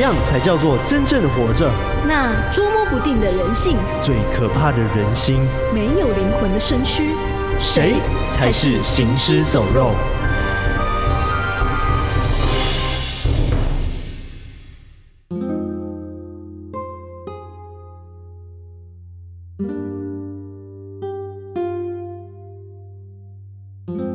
[0.00, 1.70] 样才叫做真正的活着？
[2.08, 7.14] 那捉摸不定的人性，最可怕的人心，没有灵魂的身躯，
[7.58, 7.94] 谁
[8.30, 9.92] 才是行尸走肉？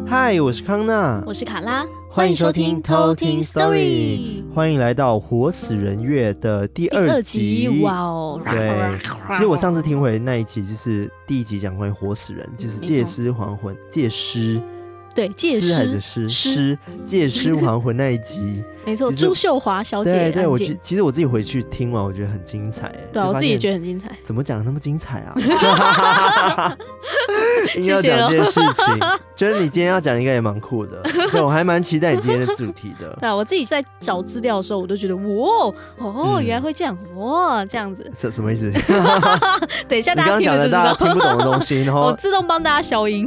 [0.08, 1.86] 嗨，我是康娜，我是卡拉，
[2.16, 7.82] 欢迎收听偷听 Story，欢迎来到《活死人月》的第二集。
[7.84, 8.98] 哇哦，对，
[9.34, 14.62] 其实我上次听回那一集，就是第一集讲关于活死人，就是借尸还魂，借尸。
[15.16, 20.12] 对，借尸还是尸尸借尸还魂那一集， 没错，朱秀华小姐。
[20.12, 22.94] 对对，我其其实我自己回去听完，我觉得很精彩。
[23.14, 24.12] 对，我自己也觉得很精彩。
[24.26, 25.34] 怎么讲那么精彩啊？
[27.76, 29.00] 硬要讲这件事情，
[29.36, 31.02] 觉得你今天要讲应该也蛮酷的。
[31.32, 33.16] 对，我还蛮期待你今天的主题的。
[33.20, 38.12] 对啊，我自己在找资料的时候，我都觉得哇哦，原来会这样哇，这样子。
[38.16, 38.72] 什什么意思？
[39.88, 40.66] 等一下大家听的。
[40.70, 43.26] 大家听不懂的东西，然后我自动帮大家消音。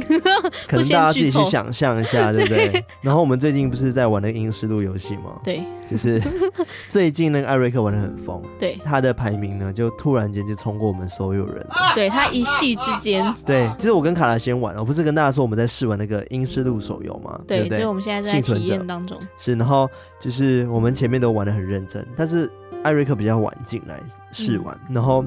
[0.67, 2.83] 可能大家自己去想象一下， 对不对？
[3.01, 5.39] 然后我们最近不是在玩那个阴尸路游戏吗？
[5.43, 6.21] 对，就是
[6.89, 11.65] 最近那个艾瑞克玩的很疯，对他的排名呢，就突然间就冲过我们所有人。
[11.95, 17.39] 对他一夕之间，对，其实我跟卡拉先玩，我不是跟大家说我们在试玩那个阴尸路手游吗？
[17.47, 19.17] 对，对，所以我们现在在体验当中。
[19.37, 22.51] 是，然后就是我们前面都玩的很认真，但是
[22.83, 23.99] 艾瑞克比较晚进来
[24.31, 25.23] 试玩，然后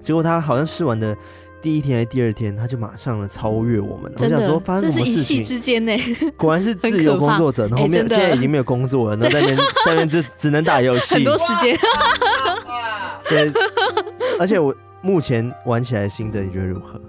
[0.00, 1.16] 结果他好像试玩的。
[1.62, 4.18] 第一天还是第二天，他就马上了超越我们了。
[4.20, 5.38] 我想说，发生什么事情？
[5.38, 5.96] 一夕之间呢？
[6.36, 11.76] 果然是自由工作者， 然后面现在已经没有工作了，然后 在那边在那边就只能打游戏，很多时间。
[13.28, 13.50] 对，
[14.40, 17.00] 而且我目前玩起来的心得，你觉得如何？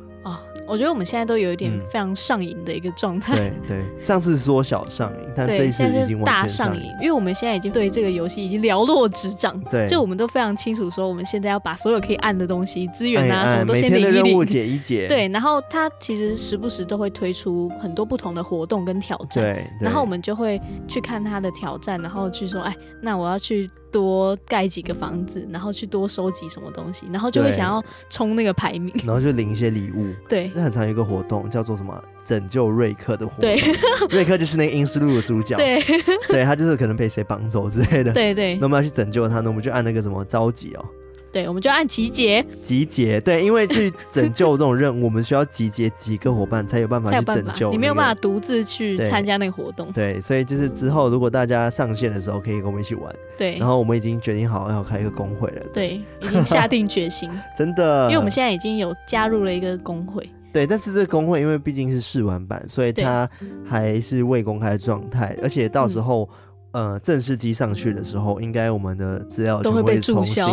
[0.66, 3.36] 我觉得我们现在都有一点非常上瘾的一个状态。
[3.36, 9.60] 对对，上次缩小上瘾，但这一次已经大上瘾，因为我们现在已经对这个游戏已经了若指掌。
[9.72, 14.12] 对，就我们都非常清楚，说我们现在要把所有可以按的东西、资源啊什么都先领一领。
[14.12, 15.08] 每任务解一解。
[15.12, 19.44] 对，然后它其实时不时都会推出很多不同的活动跟挑战。
[19.44, 19.68] 对。
[19.80, 23.70] 然后我们就会去看它的挑战，然后去说，哎，那我要去。
[23.94, 27.80] 多盖几个房子，然后去多收集什么东西，然后就会想要
[28.10, 30.08] 冲那个排名，然后就领一些礼物。
[30.28, 33.42] 对，这很常有一个活动叫做什么“拯救瑞克”的活动。
[33.42, 33.60] 对，
[34.10, 35.56] 瑞克就是那个阴尸路的主角。
[35.58, 35.80] 对，
[36.30, 38.12] 对他就是可能被谁绑走之类的。
[38.14, 38.56] 对对。
[38.56, 40.86] 那我们要去拯救他，那我们就按那个什么召集哦。
[41.32, 42.46] 对，我们就按集结。
[42.62, 47.72] 集结，对，因为去拯救这种任务，我们需要集结几个伙伴才有办法去拯救。
[47.72, 49.92] 你没有办法独自去参加那个活动。
[49.94, 53.12] 对，所以就是之后如果大家上线的时候，可以跟我们一起玩。
[53.36, 53.58] 对。
[53.58, 55.64] 然后我们已经决定好要开一个工会了。
[55.74, 57.28] 对，已经下定决心。
[57.58, 58.04] 真的。
[58.04, 60.30] 因为我们现在已经有加入了一个工会。
[60.54, 63.30] 对，但是这个公会因为毕竟是试玩版，所以它
[63.68, 66.30] 还是未公开状态，而且到时候。
[66.74, 70.44] 呃，正式机上去的时候，应该我们的资料全部会重新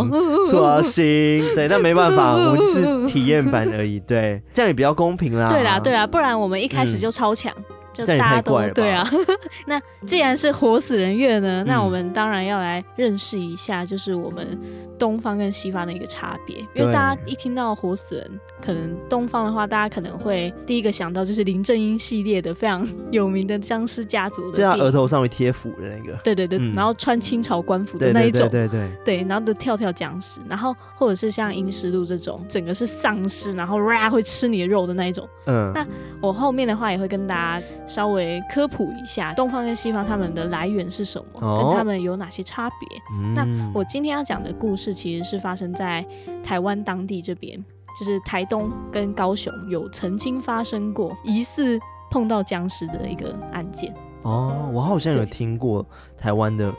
[0.50, 1.40] 刷新。
[1.56, 3.98] 对，但没办法，我们是体验版而已。
[4.00, 5.48] 对，这样也比较公平啦。
[5.48, 7.50] 对啦，对啦，不然我们一开始就超强。
[7.56, 9.08] 嗯就大家都对啊，
[9.66, 14.58] 那既然是活死人月呢，那我们当然要来认识一下，就是我们
[14.98, 16.58] 东方跟西方的一个差别。
[16.74, 35.28] 因为大家一听到活死人，可能东方的话，大家可能会第一个想到就是林正英系列的非常 有名的僵尸家族的，就他额头上会贴符的那个，对对对，然后穿清朝官服的那一种，对对对 对，然后的跳跳僵尸，然后或者是像阴尸路这种，整个是丧尸，然后哇会吃你的肉的那一种。
[35.46, 35.86] 嗯，那
[36.20, 37.66] 我后面的话也会跟大家。
[37.90, 42.88] 稍微科普一下，东方跟西方他们的来源是什么，哦、跟他们有哪些差别？
[43.12, 46.06] 嗯、那我今天要讲的故事其实是发生在
[46.40, 47.58] 台湾当地这边，
[47.98, 51.80] 就是台东跟高雄有曾经发生过疑似
[52.12, 53.92] 碰到僵尸的一个案件。
[54.22, 55.84] 哦，我好像有听过
[56.16, 56.72] 台湾的。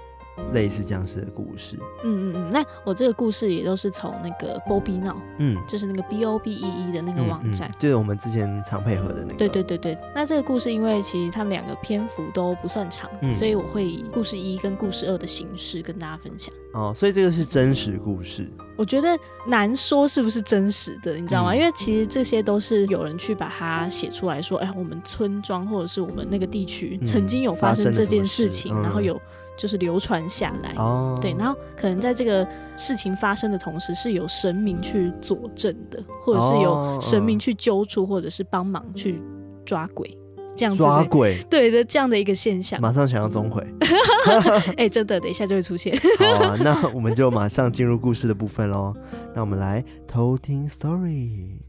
[0.54, 9.36] 类似僵尸的故事，嗯嗯嗯，那我这个故事也都是从那个 Now，嗯，就是那个 B O B E E 的那个网站，嗯嗯、就是我们之前常配合的那个。
[9.36, 16.54] 对对对对，那这个故事因为其实他们两个篇幅都不算长，嗯、所以我会以故事一跟故事二的形式跟大家分享。
[16.74, 18.50] 哦，所以这个是真实故事？
[18.78, 21.54] 我觉得难说是不是真实的，你知道吗？
[21.54, 29.20] 嗯、因为其实这些都是有人去把它写出来说，哎，我们村庄或者是我们那个地区曾经有发生这件事情，嗯、然后有。
[29.58, 39.22] 就是流传下来，哦，对，然后可能在这个事情发生的同时，是有神明去佐证的，或者是有神明去揪出，或者是帮忙去
[39.66, 40.18] 抓鬼，
[40.56, 42.82] 这样子抓鬼， 对的，这样的一个现象。
[42.82, 43.64] 马上想要钟馗，
[44.78, 45.96] 哎，真的，等一下就会出现。
[46.18, 48.94] 好啊，那我们就马上进入故事的部分喽。
[49.36, 51.60] 那我们来偷听 story。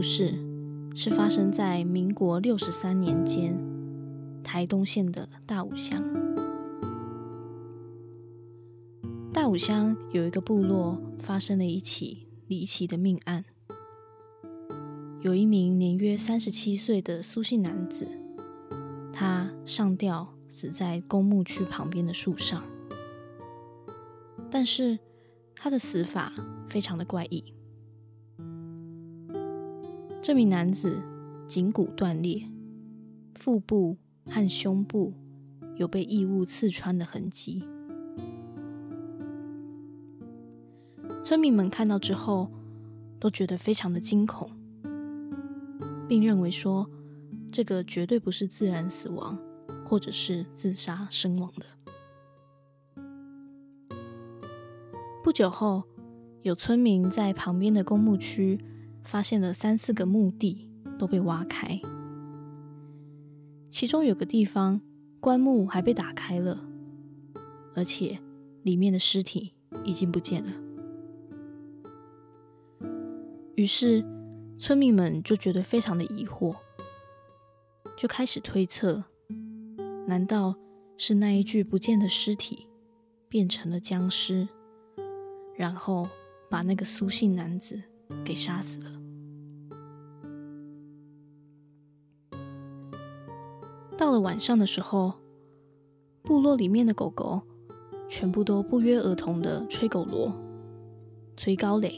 [0.00, 0.32] 故事
[0.94, 3.54] 是发生在民国六十三年间，
[4.42, 6.02] 台东县的大武乡。
[9.30, 13.44] 大武乡有一个部落发生了一起离奇的命案，
[15.20, 18.08] 有一名年约三十七岁的苏姓男子，
[19.12, 22.64] 他上吊死在公墓区旁边的树上，
[24.50, 24.98] 但是
[25.54, 26.32] 他的死法
[26.66, 27.52] 非常的怪异。
[30.30, 31.02] 这名男子
[31.48, 32.48] 颈骨断裂，
[33.34, 33.96] 腹部
[34.26, 35.12] 和胸部
[35.74, 37.64] 有被异物刺穿的痕迹。
[41.20, 42.48] 村民们看到之后，
[43.18, 44.48] 都觉得非常的惊恐，
[46.06, 46.88] 并认为说，
[47.50, 49.36] 这个绝对不是自然死亡，
[49.84, 51.66] 或者是自杀身亡的。
[55.24, 55.82] 不久后，
[56.42, 58.64] 有村民在旁边的公墓区。
[59.10, 61.80] 发现了三四个墓地都被挖开，
[63.68, 64.80] 其中有个地方
[65.18, 66.64] 棺木还被打开了，
[67.74, 68.20] 而且
[68.62, 69.52] 里面的尸体
[69.82, 70.52] 已经不见了。
[73.56, 74.04] 于是
[74.56, 76.54] 村民们就觉得非常的疑惑，
[77.96, 79.02] 就开始推测：
[80.06, 80.54] 难道
[80.96, 82.68] 是那一具不见的尸体
[83.28, 84.46] 变成了僵尸，
[85.56, 86.08] 然后
[86.48, 87.82] 把那个苏姓男子
[88.24, 88.90] 给杀死了？
[93.96, 95.14] 到了晚上的时候，
[96.22, 97.42] 部落里面的狗狗
[98.08, 100.32] 全部都不约而同的吹狗螺、
[101.36, 101.90] 吹狗螺。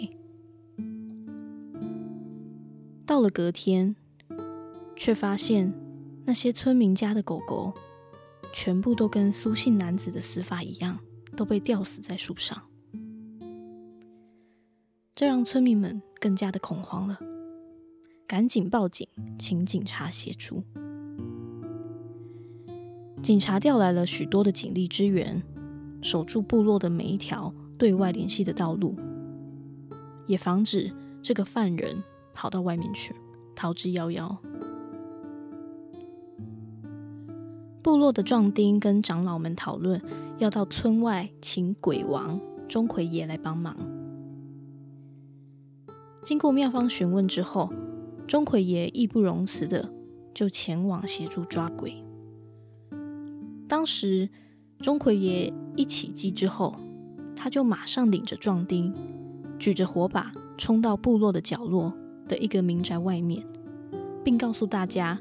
[3.06, 3.94] 到了隔天，
[4.97, 5.73] 却发现
[6.25, 7.73] 那些村民家的狗狗
[8.53, 10.99] 全部都跟苏姓男子的死法一样，
[11.37, 12.62] 都被吊死在树上。
[15.14, 17.19] 这让村民们更加的恐慌了，
[18.26, 19.06] 赶紧报警，
[19.38, 20.62] 请警察协助。
[23.23, 25.43] 警察调来了许多的警力支援，
[26.00, 28.97] 守住部落的每一条对外联系的道路，
[30.26, 30.91] 也防止
[31.23, 33.15] 这个犯人跑到外面去
[33.55, 34.35] 逃之夭夭。
[37.82, 40.00] 部落的壮丁跟长老们讨论，
[40.38, 43.76] 要到村外请鬼王钟馗爷来帮忙。
[46.24, 47.69] 经过妙方询问之后，
[48.28, 49.92] 钟馗爷义不容辞的
[50.32, 52.02] 就前往协助抓鬼。
[53.69, 54.28] 当时，
[54.78, 56.74] 钟馗爷一起乩之后，
[57.34, 58.94] 他就马上领着壮丁，
[59.58, 61.92] 举着火把冲到部落的角落
[62.28, 63.44] 的一个民宅外面，
[64.22, 65.20] 并告诉大家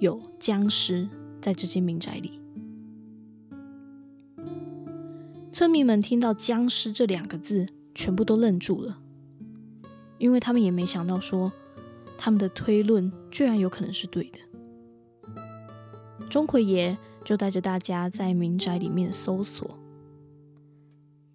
[0.00, 1.08] 有僵尸
[1.40, 2.40] 在这间民宅里。
[5.52, 8.98] 村民们听到“僵尸”这两个字，全部都愣住了，
[10.18, 11.52] 因为他们也没想到说
[12.16, 14.38] 他们的推论居然有可能是对的。
[16.28, 16.96] 钟馗爷。
[17.26, 19.76] 就带着大家在民宅里面搜索，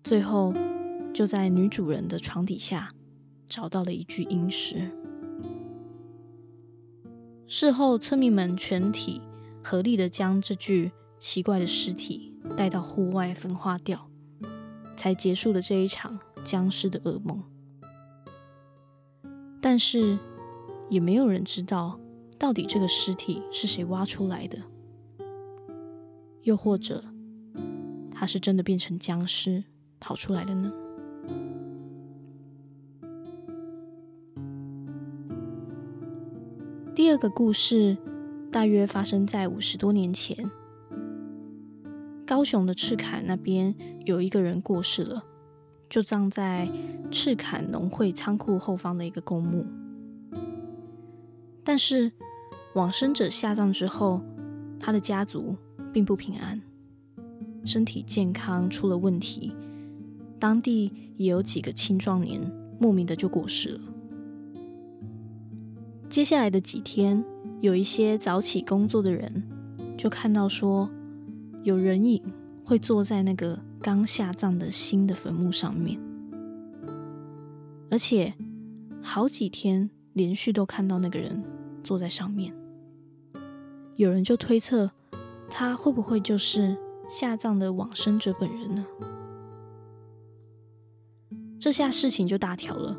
[0.05, 0.53] 最后
[1.13, 2.87] 就在女主人的床底下
[3.49, 4.89] 找到了一具阴尸。
[7.45, 9.21] 事后，村民们全体
[9.61, 14.07] 合力的将这具奇怪的尸体带到户外焚化掉，
[14.95, 17.43] 才结束了这一场僵尸的噩梦。
[19.61, 20.17] 但是，
[20.89, 21.99] 也没有人知道
[22.39, 24.57] 到底这个尸体是谁挖出来的。
[26.41, 27.03] 又或者，
[28.11, 29.63] 他是真的变成僵尸
[29.99, 30.73] 跑出来的呢？
[36.95, 37.95] 第二个故事
[38.51, 40.49] 大约发生在五十多年前，
[42.25, 43.75] 高雄的赤崁那边
[44.05, 45.23] 有一个人过世了，
[45.91, 46.71] 就葬在
[47.11, 49.67] 赤坎农会仓库后方的一个公墓。
[51.65, 52.09] 但是
[52.75, 54.21] 往生者下葬之后，
[54.79, 55.53] 他的家族，
[55.91, 56.61] 并不平安，
[57.65, 59.53] 身体健康出了问题，
[60.39, 62.41] 当地也有几个青壮年
[62.79, 63.81] 莫名的就过世了。
[66.09, 67.21] 接下来的几天，
[67.59, 69.43] 有一些早起工作的人
[69.97, 70.89] 就看到说，
[71.63, 72.23] 有人影
[72.63, 75.99] 会坐在那个刚下葬的新的坟墓上面，
[77.89, 78.33] 而且
[79.01, 81.43] 好几天连续都看到那个人
[81.83, 82.53] 坐在上面。
[83.95, 84.91] 有人就推测。
[85.53, 86.77] 他会不会就是
[87.09, 88.85] 下葬的往生者本人呢？
[91.59, 92.97] 这下事情就大条了，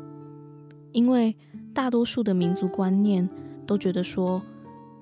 [0.91, 1.35] 因为
[1.73, 3.27] 大多数的民族观念
[3.65, 4.39] 都觉得说，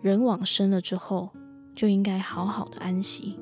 [0.02, 1.30] 人往生了之后
[1.76, 3.38] 就应该好好的安息。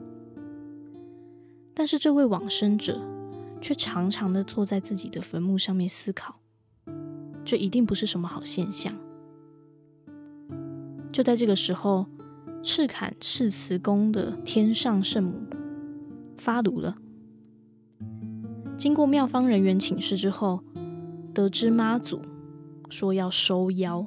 [1.80, 3.00] 但是这位往生者
[3.62, 6.36] 却常常的坐在自己的坟墓上面思考，
[7.46, 8.94] 这一定不是什么好现象。
[11.10, 12.06] 就在这个时候，
[12.62, 15.42] 赤坎赤慈宫的天上圣母
[16.38, 16.98] 发怒了。
[18.78, 20.62] 经过庙方人员请示之后，
[21.34, 22.20] 得知妈祖
[22.90, 24.06] 说要收妖，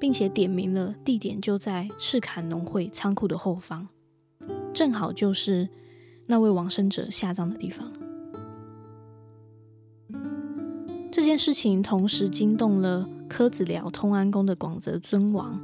[0.00, 3.88] 并且点明了地点就在赤坎农会仓库的后方，
[4.72, 5.68] 正好就是
[6.28, 7.90] 那位往生者下葬的地方。
[11.10, 15.58] 这件事情同时惊动了柯子寮通安宫的广泽尊王，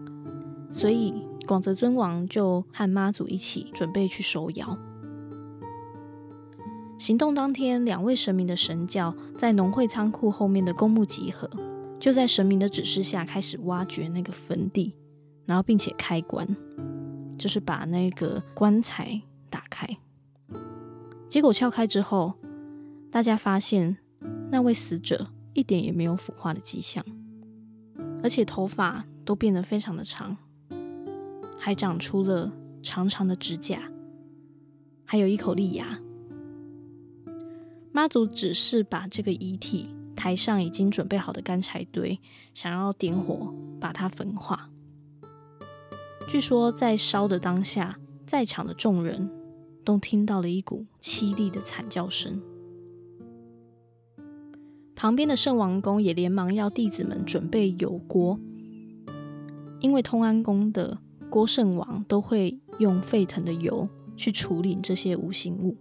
[0.73, 1.15] 所以
[1.47, 4.77] 广泽尊王就和妈祖一起准备去收妖。
[6.97, 11.49] 行动当天，两位神明的神教在农会仓库后面的公墓集合，
[12.01, 14.95] 就在神明的指示下开始挖掘那个坟地，
[15.45, 16.49] 然后并且开棺，
[17.37, 19.87] 就是把那个棺材打开。
[21.35, 22.33] 结果撬开之后，
[23.11, 23.97] 大家发现
[24.53, 27.05] 那位死者一点也没有腐化的迹象，
[28.23, 30.37] 而且头发都变得非常的长，
[31.59, 33.91] 还长出了长长的指甲，
[35.05, 35.99] 还有一口利牙。
[37.91, 42.21] 妈祖只是把这个遗体抬上已经准备好的干柴堆，
[42.55, 44.71] 想要点火把它焚化。
[46.29, 49.29] 据说在烧的当下，在场的众人
[49.85, 52.41] 都听到了一股凄厉的惨叫声。
[54.97, 58.39] 旁边的圣王宫也连忙要弟子们准备油锅，
[59.81, 60.99] 因为通安宫的
[61.29, 65.77] 郭圣王都会用沸腾的油去处理这些无形物，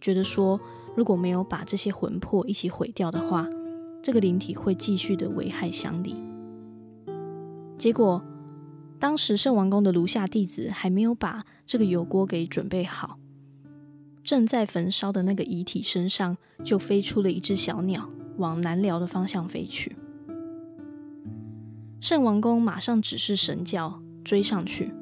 [0.00, 0.60] 觉得说，
[0.96, 3.48] 如果没有把这些魂魄一起毁掉的话，
[4.02, 6.16] 这个灵体会继续的危害乡里。
[7.78, 8.22] 结果，
[8.98, 13.18] 当时圣王宫的炉下弟子还没有把这个油锅给准备好，
[14.26, 19.94] 正在焚烧的那个遗体身上就飞出了一只小鸟，往南辽的方向飞去。
[22.00, 24.92] 圣王宫马上指示神教追上去，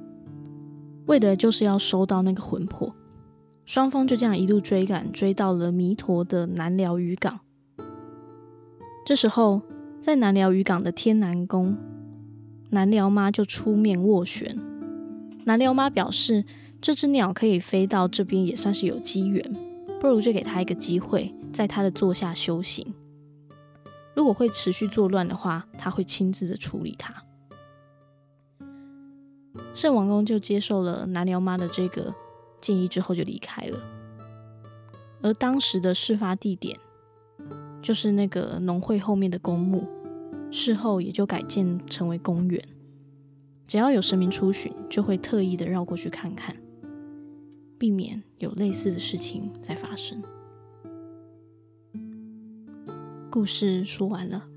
[1.06, 2.94] 为的就是要收到那个魂魄。
[3.64, 7.40] 双方就这样一路追赶，追到了弥陀的南辽渔港。
[9.06, 9.62] 这时候，
[10.02, 11.74] 在南辽渔港的天南宫，
[12.68, 14.54] 南辽妈就出面斡旋。
[15.46, 16.44] 南辽妈表示，
[16.84, 19.42] 这只鸟可以飞到这边，也算是有机缘，
[19.98, 22.92] 不如就给他一个机会，在他的座下修行。
[24.14, 27.24] 如果会持续作乱的话，他会亲自的处理他。
[29.72, 32.14] 圣王公就接受了南寮妈的这个。
[32.60, 33.78] 建议之后就离开了，
[35.20, 36.78] 而当时的事发地点
[37.82, 39.86] 就是那个农会后面的公墓，
[40.50, 42.62] 事后也就改建成为公园。
[43.66, 46.56] 只要有神明出巡，就会特意的绕过去看看，
[47.78, 50.22] 避免有类似的事情再发生。
[53.30, 54.53] 故事说完了。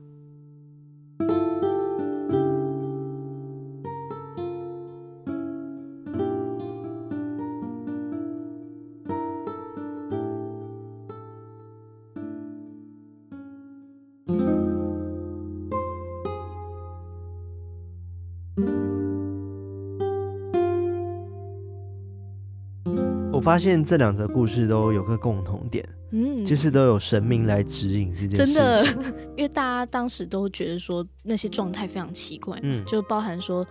[23.47, 28.53] 发现这两则故事都有个共同点，嗯，就是都有神明来指引这件事情。
[28.53, 28.85] 真的，
[29.37, 33.65] 因为大家当时都觉得说那些状态非常奇怪，嗯，就包含说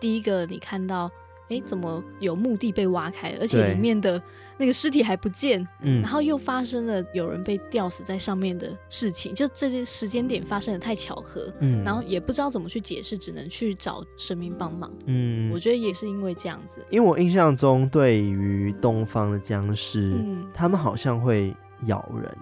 [0.00, 1.08] 第一个你看到。
[1.50, 4.22] 哎，怎么有墓地被挖开，而且里面的
[4.56, 5.66] 那个尸体还不见？
[5.82, 14.90] 嗯，然后又发生了有人被吊死在上面的事情，就这些时间点发生的太巧合，嗯，然后也不知道怎么去解释，只能去找神明帮忙。
[15.06, 21.52] 嗯，我觉得也是因为这样子，因为我印象中对于东方的僵尸，嗯，他们好像会
[21.86, 22.32] 咬人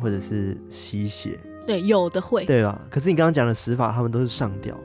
[0.00, 2.80] 或者是吸血，对，有的会，对吧？
[2.88, 4.78] 可是你刚刚讲的死法，他们都是上吊。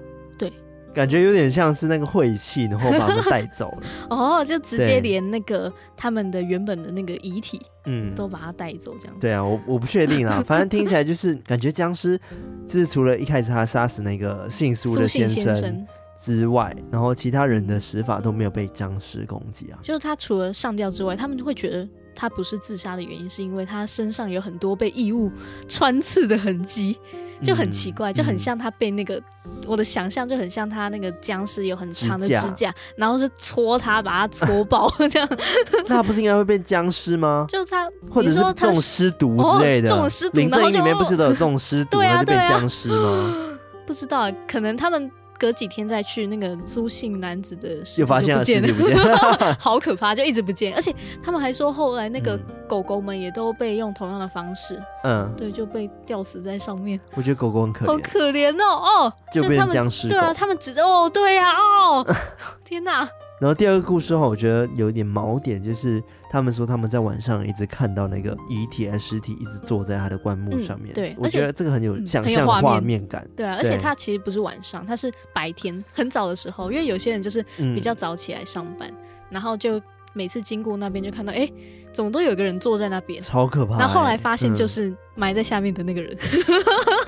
[0.94, 3.88] 感觉有点像是那个晦气，然后把他们带走了。
[4.10, 9.22] 哦，就直接连那个他们的原本的那个遗体，嗯，都把他带走这样子。
[9.22, 12.20] 对啊，我我不确定啊， 反正听起来就是感觉僵尸，
[12.68, 15.88] 就是除了一开始他杀死那个姓苏的先生
[16.20, 19.80] 之外，然后其他人的死法都没有被僵尸攻击啊。
[19.84, 25.32] 就是他除了上吊之外，他们会觉得他不是自杀的原因，是因为他身上有很多被异物
[25.68, 26.98] 穿刺的痕迹。
[27.42, 29.16] 就很奇怪，就很像他被那个，
[29.46, 35.30] 嗯、我的想象就很像他那个僵尸有很长的指甲，指甲然后是戳他，把他戳爆这样。
[35.88, 37.46] 那他不是应该会变僵尸吗？
[37.48, 39.88] 就他，或者是中尸毒之类的。
[39.88, 43.36] 中尸毒，林正英里面不是都有中尸毒，对啊，就变僵尸吗？
[43.86, 48.62] 不知道，可能他们隔几天再去那个苏姓男子的就发现了不见
[48.94, 49.18] 了，
[49.58, 50.76] 好可怕，就一直不见。
[50.76, 50.94] 而且
[51.24, 57.00] 他们还说，后来那个狗狗们也都被用同样的方式，嗯，对，就被吊死在上面。
[57.16, 60.10] 我觉得狗狗很可怜，好可怜哦哦，就变成僵尸。
[60.10, 62.16] 对啊，他们只哦，对呀、啊、哦，
[62.66, 63.08] 天哪！
[63.40, 70.94] 然后第二个故事的话，我觉得有一点锚点，就是他们说他们在晚上一直看到那个遗体还是尸体一直坐在他的棺木上面。
[70.94, 73.26] 嗯、对，我觉得这个很有想象画面感。
[73.38, 78.96] 对啊，而且他其实不是晚上，他是白天很早的时候，因为有些人就是比较早起来上班，嗯、
[79.30, 79.82] 然后就
[80.14, 81.50] 每次经过那边就看到，哎，
[81.94, 83.78] 怎么都有个人坐在那边，超可怕。
[83.80, 86.14] 然后后来发现就是埋在下面的那个人。
[86.14, 86.44] 嗯、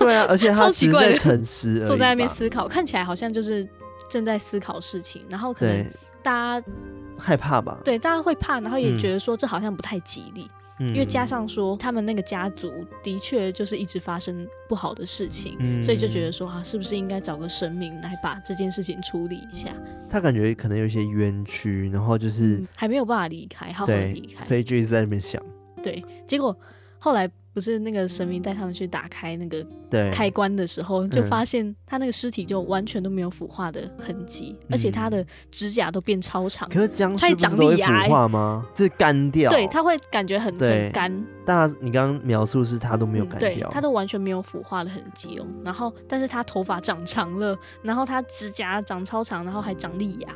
[0.00, 3.68] 对啊，而且他只是在沉思，坐在那边思考，看起来好像就是
[4.08, 5.84] 正在思考事情，然后可能
[6.22, 6.66] 大家。
[7.18, 7.78] 害怕吧？
[7.84, 10.50] 对，大家会怕，然后也觉得说这好像不太吉利，
[10.80, 19.70] 嗯、因为加上说他们那个家族的确就是一直发生不好的事情，嗯、所以就觉得说啊，是不是应该找个神明来把这件事情处理一下？
[20.10, 25.40] 他感觉可能有一些冤屈，然后就是、嗯、还没有办法离开，好好离开，所以就一直在那边想。
[25.80, 26.56] 对，结果
[26.98, 27.30] 后来。
[27.54, 29.64] 不是那个神明带他们去打开那个
[30.10, 36.68] 开关的时候，就发现他那个尸体就完全都没有腐化的痕迹，嗯、而且他的指甲都变超长。
[36.68, 38.66] 可是僵尸不会腐化吗？
[38.74, 41.12] 这干掉，对，他会感觉很很干。
[41.44, 45.46] 但你刚刚描述是他都没有干掉，他都完全没有腐化的痕迹哦。
[45.64, 50.28] 然后，但是他头发长长了，然后他指甲长超长，然后还长利牙。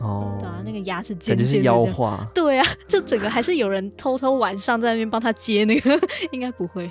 [0.00, 2.28] 哦，对啊，那个牙齿尖尖的，是妖化。
[2.34, 5.98] 对啊， 就整个还是有人偷偷晚上在那边帮他接那个，
[6.32, 6.90] 应该不会。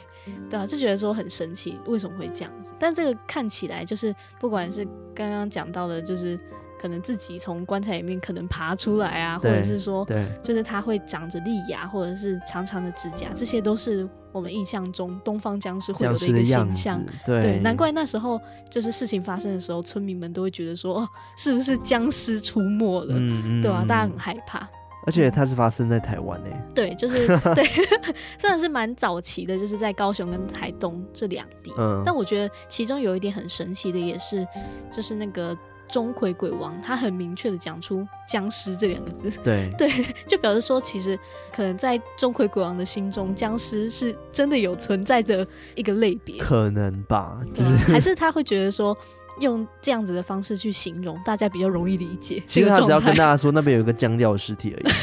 [0.50, 2.72] 对啊，就觉得说很神奇，为什么会这样子？
[2.80, 6.39] 但这个看起来就是，不管是刚刚讲到的，就是。
[6.82, 17.03] 可能自己从棺材里面可能爬出来啊，或者是说，对就是它会长着利牙，或者是长长的指甲，这些都是我们印象中东方僵尸会有的一个形象。
[17.25, 23.15] 对，对，难怪那时候就是事情发生的时候，村民们都会觉得说，哦，是不是僵尸出没了？
[23.17, 23.86] 嗯，对吧？
[23.88, 24.67] 大家很害怕。
[25.06, 26.49] 而且它是发生在台湾呢。
[26.75, 27.63] 对，就是 对，
[28.38, 31.73] 真的是蛮早期的，就是在高雄跟台东这两地。
[31.77, 34.47] 嗯，但我觉得其中有一点很神奇的，也是
[34.91, 35.58] 就是那个。
[35.89, 39.73] 钟馗鬼王他很明确的讲出“僵尸”这两个字，对。
[39.78, 39.89] 对，
[40.28, 41.17] 就表示说，其实
[41.52, 48.97] 可能在钟馗鬼王的心中，僵尸是真的有存在着一个类别，可能吧，就是还是他会觉得说，
[49.39, 52.41] 用这样子的方式去形容，大家比较容易理解。
[52.45, 54.93] 其实他只要跟大家说那边有一个僵掉的尸体而已，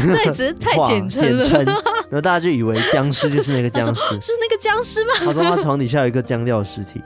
[0.12, 1.48] 对，只是太简称了，
[2.08, 5.12] 然后大家就以为僵尸就是那个僵尸，是那个僵尸吗？
[5.24, 7.00] 他说他床底下有一个僵掉的尸体。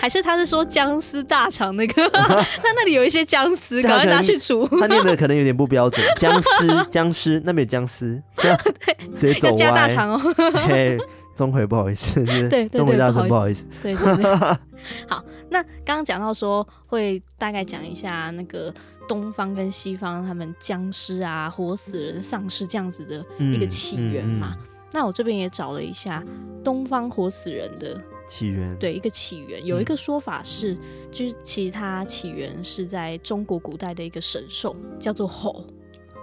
[0.00, 2.08] 还是他是说僵尸大肠那个？
[2.10, 4.66] 他那里有一些僵尸，赶快拿去煮。
[4.80, 6.04] 他念的可能有点不标准。
[6.16, 8.54] 僵尸，僵尸，那边有僵尸，对
[9.16, 9.56] 直接走歪。
[9.56, 10.20] 加大肠哦。
[11.38, 13.64] 嘿，钟馗不好意思，对，钟馗大神不好意思。
[13.82, 14.24] 对对对。
[15.06, 18.72] 好，那刚刚讲到说会大概讲一下那个
[19.08, 24.56] 东方跟西方他们僵尸啊、活死人、丧尸这样子的一个起源嘛。
[24.92, 26.24] 那我这边也找了一下
[26.64, 28.00] 东方活死人的。
[28.28, 30.78] 起源对一个起源，有一个说法是，嗯、
[31.10, 35.64] 就是其他起源是在中国古代的一个神兽，叫做吼，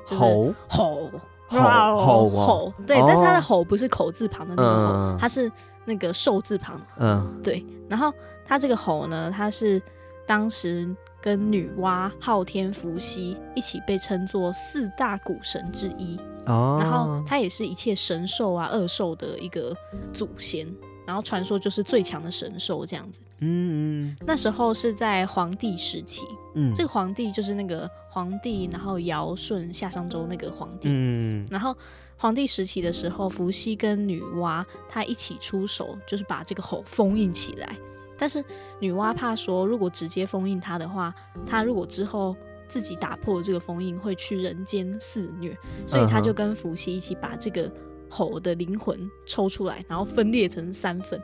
[0.06, 1.12] 就是、吼
[1.48, 1.60] 吼
[1.98, 5.52] 吼吼，对，哦、但是它的吼不是口字旁的那个吼，嗯、它是
[5.86, 7.66] 那个兽字旁，嗯，对。
[7.88, 8.12] 然后
[8.46, 9.82] 它这个吼呢，它是
[10.26, 10.90] 当时
[11.22, 19.76] 跟女娲、昊天、伏羲一起被称作四大古神之一，哦，然后它也是一切神兽啊、恶兽的一个
[20.14, 20.68] 祖先。
[21.06, 31.76] 然后传说就是最强的神兽这样子，嗯，嗯，那时候是在皇帝时期，嗯，这个皇帝就是那个皇帝，然后尧舜夏商周那个皇帝，嗯，然后
[32.18, 37.76] 皇帝时期的时候，伏羲跟女娲他一起出手，就是把这个吼封印起来，
[38.18, 38.44] 但是
[38.80, 41.14] 女娲怕说如果直接封印他的话，
[41.46, 42.36] 他如果之后
[42.68, 47.72] 自己打破这个封印，会去人间肆虐，所以他就跟伏羲一起把这个。
[48.10, 51.22] 吼的灵魂抽出来，然后分裂成三份，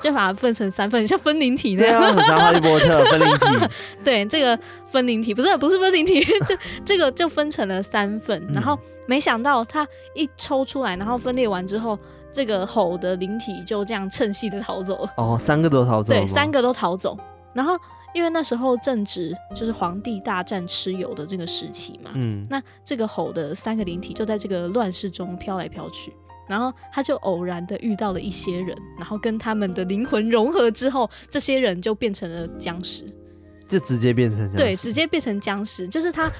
[0.00, 2.00] 就把它分成三份，像分灵体那样。
[2.00, 3.74] 对啊，很像哈利波特 分灵体。
[4.04, 8.46] 对，这个分灵体不是不是分灵体， 这这个就分成了三份。
[8.52, 11.98] 然后没想到他一抽出来，然后分裂完之后，
[12.32, 15.12] 这个吼的灵体就这样趁隙的逃走了。
[15.16, 16.12] 哦，三个都逃走。
[16.12, 17.16] 对，三个都逃走。
[17.54, 17.78] 然后。
[18.14, 26.12] 因为那时候正值就是皇帝大战蚩尤的这个时期嘛，嗯，那这个吼的三个灵体就在这个乱世中飘来飘去，
[26.48, 33.04] 然后他就偶然的遇到了一些人，然后跟他们的灵魂融合之后，这些人就变成了僵尸，
[33.68, 36.30] 就直接变成对，直接变成僵尸，就是他，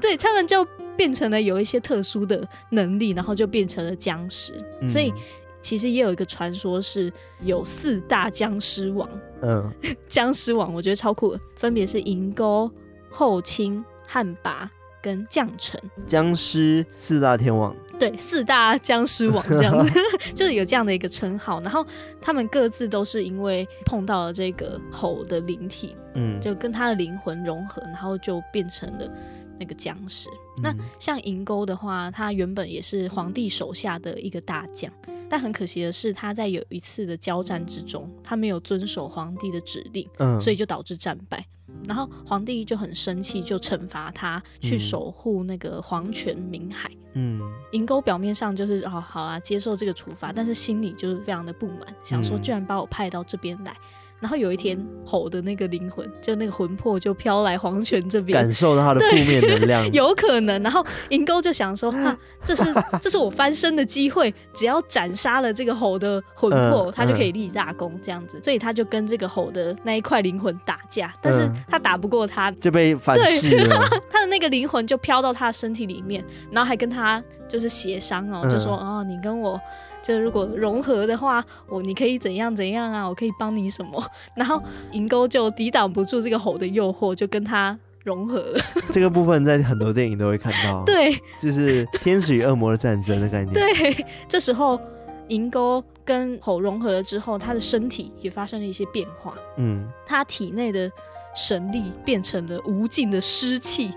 [0.00, 0.64] 对，他们就
[0.96, 5.12] 变成了有一些特殊的能力，然后就变成了僵尸，嗯、所以。
[5.60, 7.12] 其实也有一个传说，是
[7.42, 9.08] 有四大僵尸王。
[9.42, 9.72] 嗯，
[10.06, 12.70] 僵尸王我觉得超酷的，分别是银钩、
[13.10, 14.68] 后清、旱魃
[15.02, 15.80] 跟将臣。
[16.06, 17.74] 僵尸四大天王。
[17.98, 20.00] 对，四大僵尸王这样子，
[20.32, 21.60] 就是有这样的一个称号。
[21.62, 21.84] 然后
[22.20, 29.10] 他们各自都是因为碰到了这个吼的灵体，嗯，就跟他的灵魂融合，然后就变成了
[29.58, 30.28] 那个僵尸。
[30.58, 34.92] 嗯、那像银钩的话，他原本也是皇帝手下的一个大将，
[35.28, 41.44] 但很可惜的是，他在有一次的交战之中，他没有遵守皇帝的指令，嗯，所以就导致战败。
[41.86, 46.90] 然后皇帝就很生气，就惩罚他去守护那个皇泉明海。
[47.12, 47.40] 嗯，
[47.72, 53.76] 银钩表面上就是哦，好啊，接受这个处罚，但是心里就是非常的不满，想说居然把我派到这边来。
[54.20, 60.60] 然后有一天，吼的那个灵魂，就那个魂魄就飘来黄泉这边，感受到他的负面能量， 有可能。
[60.62, 62.64] 然后银钩就想说，哈、啊，这是
[63.00, 68.40] 这是我翻身的机会，只要斩杀了这个吼的魂魄，嗯、他就可以立大功，这样子。
[68.42, 73.88] 所以他就跟这个吼的那一块灵魂打架，但是他打不过他，就被反噬了。
[74.10, 79.60] 他的那个灵魂就飘到他的身体里面，然后还跟他就是协商哦，就说哦，你跟我。
[80.08, 83.06] 就如果融合的话，我你可以怎样怎样啊？
[83.06, 84.02] 我可以帮你什么？
[84.34, 84.58] 然后
[84.92, 88.58] 银钩就抵挡不住这个吼的诱惑，就跟他融合了。
[88.90, 93.52] 这个部分在很多电影都会看到，对，就是天使与恶魔的战争的概念。
[93.52, 94.80] 对，这时候
[95.28, 99.34] 银钩跟吼融合了之后，他的身体也发生了一些变化。
[99.58, 100.90] 嗯，他体内的
[101.36, 103.90] 神力变成了无尽的湿气，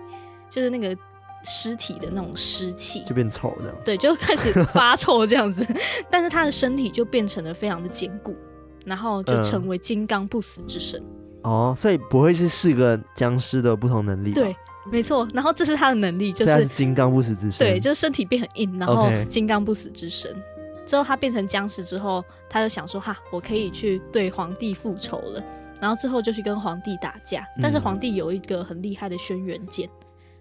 [0.50, 0.94] 就是那个。
[1.44, 5.66] 尸体的那种湿气就变臭这样，对，就开始发臭这样子。
[6.10, 8.36] 但是他的身体就变成了非常的坚固，
[8.86, 11.02] 然后就成为金刚不死之身。
[11.44, 14.32] 嗯、哦，所以不会是四个僵尸的不同能力？
[14.32, 14.56] 对，
[14.92, 15.28] 没错。
[15.34, 17.68] 然后这是他的能力，就是，是金刚不死之身。
[17.68, 20.32] 对，就是身体变很硬，然后金刚不死之身。
[20.86, 25.44] 之后他变成僵尸之后，他就想说：哈，我可以去对皇帝复仇了。
[25.80, 29.90] 然后之后就去跟皇帝打架，但是皇帝有一个很厉害的轩辕剑。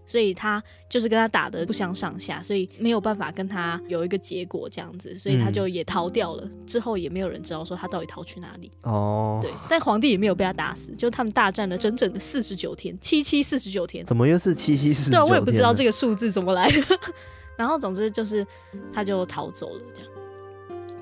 [0.07, 6.43] 所以他就是跟他打的不相上下，所以没有办法跟他有一个结果这样子，所以他就也逃掉了。
[6.45, 8.71] 嗯、之后也没有人知道说他到底逃去哪里。
[8.83, 14.05] 哦，对，但皇帝也没有被他打死，就他们大战了整整的四十九天，七七四十九天。
[14.05, 15.27] 怎么又是七七四十九天？
[15.27, 16.83] 对，我也不知道这个数字怎么来的。
[17.57, 18.45] 然后总之就是
[18.93, 20.11] 他就逃走了，这样。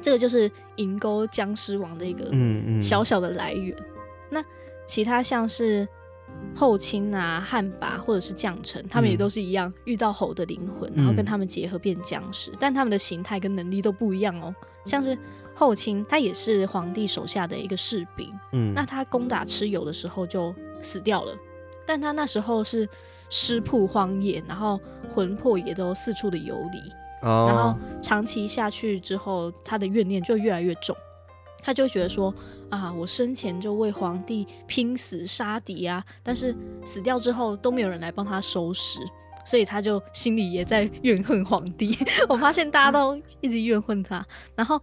[0.03, 2.31] 这个就是银钩僵尸王的一个
[2.83, 3.75] 小小的来源。
[3.79, 4.45] 嗯嗯、那
[4.87, 5.89] 其他像是。
[6.55, 14.53] 后清啊、旱魃或者是将臣，他们也都是一样，遇到猴的灵魂，然后跟他们结合变僵尸，嗯、但他们的形态跟能力都不一样哦。
[14.85, 15.17] 像是
[15.55, 21.33] 后清，他也是皇帝手下的一个士兵，嗯，那他攻打蚩尤的时候就死掉了，
[21.87, 22.89] 但他那时候是
[23.29, 24.81] 尸铺荒野，然后
[25.15, 26.79] 魂魄也都四处的游离，
[27.23, 30.97] 哦、然后长期下去之后，他的怨念就越来越重，
[31.63, 32.35] 他就觉得说。
[32.71, 32.93] 啊！
[32.93, 36.55] 我生前就为皇帝拼死杀敌啊，但是
[36.85, 39.01] 死掉之后都没有人来帮他收拾，
[39.45, 41.97] 所以他就心里也在怨恨皇帝。
[42.29, 44.81] 我发现大家都一直怨恨他，然后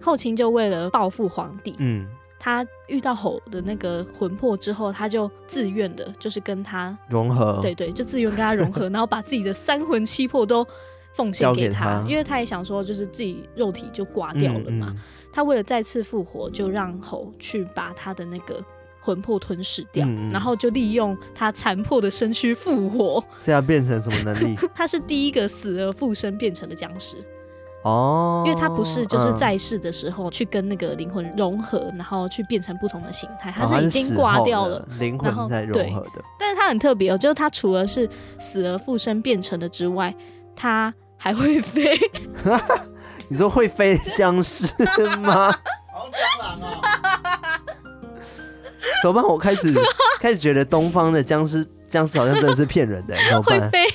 [0.00, 2.06] 后清就为了报复皇帝，嗯，
[2.38, 10.66] 他遇到吼的那个魂魄之后，他就自愿的，就是跟他融合，对对，就自愿跟他融合，然后把自己的三魂七魄都
[11.12, 14.86] 奉献给他，给他因为他也想说，就是自己肉体就挂掉了嘛。
[14.90, 14.98] 嗯嗯
[15.32, 18.62] 他为了再次复活，就让猴去把他的那个
[19.00, 23.22] 魂魄吞噬掉，嗯、然后就利用他残破的身躯复活。
[23.38, 24.56] 是要变成什么能力？
[24.74, 27.16] 他是第一个死而复生变成的僵尸
[27.82, 36.22] 哦，因为他不是就是在世的时候去跟那个灵魂融合，嗯、然后去变成不同的形态，他是已经挂掉了灵魂在融合的。
[36.38, 38.06] 但是他很特别哦，就是他除了是
[38.38, 40.14] 死而复生变成的之外，
[40.54, 41.96] 他还会飞。
[43.30, 44.66] 你说会飞僵尸
[45.22, 45.54] 吗？
[45.92, 47.60] 好蟑螂啊！
[49.02, 49.24] 怎么办？
[49.24, 49.72] 我开始
[50.20, 53.60] 开始觉得东方的僵尸僵尸好像真的是骗人的，怎么办？
[53.60, 53.86] 会飞？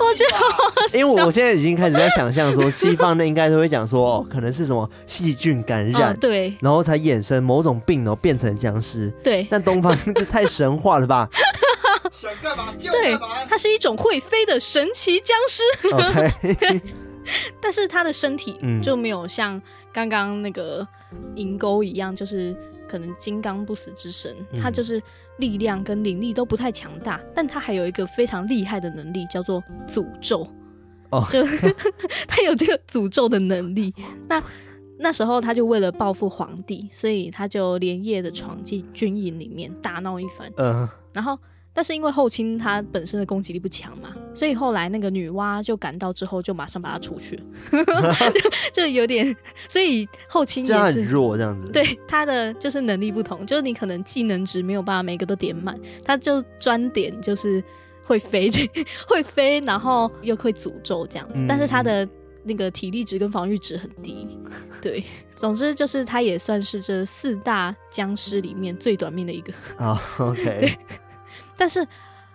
[0.00, 9.46] 我觉得，因为我现在已经开始在想象说，西方的应该都会讲说，哦， 可能是什么细菌感染，对，然后才衍生某种病，然后变成僵尸，对。
[9.50, 11.28] 但东方这太神话了吧？
[12.10, 13.18] 想干嘛就干嘛。
[13.18, 15.62] 对，它是一种会飞的神奇僵尸。
[15.92, 16.80] OK。
[17.60, 19.60] 但是他的身体就没有像
[19.92, 20.86] 刚刚那个
[21.34, 22.56] 银钩一样，就是
[22.88, 25.02] 可能金刚不死之身，他就是
[25.38, 30.46] 力量跟灵力都不太强大，但他还有一个非常厉害的能力，叫做诅咒。
[31.10, 31.44] 哦，就
[32.28, 33.92] 他有这个诅咒的能力。
[34.28, 34.42] 那
[34.98, 40.52] 那时候他就为了报复皇帝，所以他就连夜的闯进军营里面大闹一番。
[40.56, 41.36] 嗯，然后
[41.72, 47.44] 但是因为后青他本身的攻击力不强嘛，所以后来那个女娲就赶到之后，就马上把他除去了，
[48.74, 49.34] 就就有点，
[49.68, 51.70] 所以后青也是很弱这样子。
[51.70, 57.62] 对，他的就是能力不同，就是你可能技能值没有办法每个都点满，他就专点就是
[58.02, 58.50] 会飞，
[59.06, 62.06] 会飞，然后又会诅咒这样子，嗯、但是他的
[62.42, 64.26] 那个体力值跟防御值很低。
[64.82, 65.04] 对，
[65.34, 69.52] 总之就是他也算是这四大僵尸里面最短命的一个。
[69.76, 70.42] 啊、oh,，OK。
[70.42, 70.78] 对。
[71.60, 71.86] 但是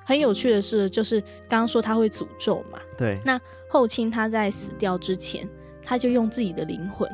[0.06, 3.18] 很有趣的是，就是刚刚说他会诅咒嘛，对。
[3.26, 5.50] 那后清他在死掉之前，
[5.84, 7.10] 他就用自己的灵魂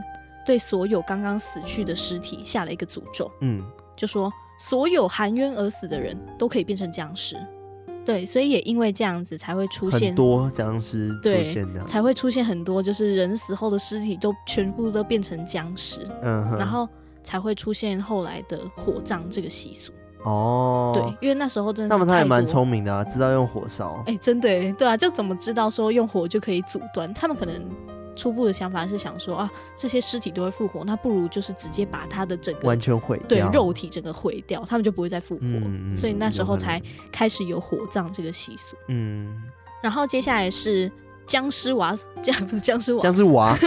[0.46, 3.64] 对所有刚刚死去的尸体下了一个诅咒，嗯，
[3.96, 7.38] 就说所有含冤而死的人都可以变成僵尸。
[8.04, 11.46] 对，所以也因为这样子才会出现很多僵尸，对，
[11.86, 16.90] 才会出现很多就是人死后的尸体都全部都变成僵尸，嗯，然后
[17.24, 19.94] 才会出现后来的火葬这个习俗。
[20.24, 24.04] 哦，对，因为那时候真的，那么他也蛮聪明的啊，知道用火烧。
[24.06, 27.12] 哎、欸，真的，对啊，就怎么知道说用火就可以阻断？
[27.14, 27.64] 他们可能
[28.16, 35.42] 初步的想法是想说啊，这些尸体都会复活，那不如就是直接把他的整个完全毁掉，对，肉体整个毁掉，他们就不会再复活。
[35.44, 36.80] 嗯，所以那时候才
[37.12, 38.76] 开始有火葬这个习俗。
[38.90, 39.42] 嗯，
[39.82, 40.92] 然后接下来是
[41.26, 43.58] 僵尸娃， 这样不是僵尸娃， 僵尸娃，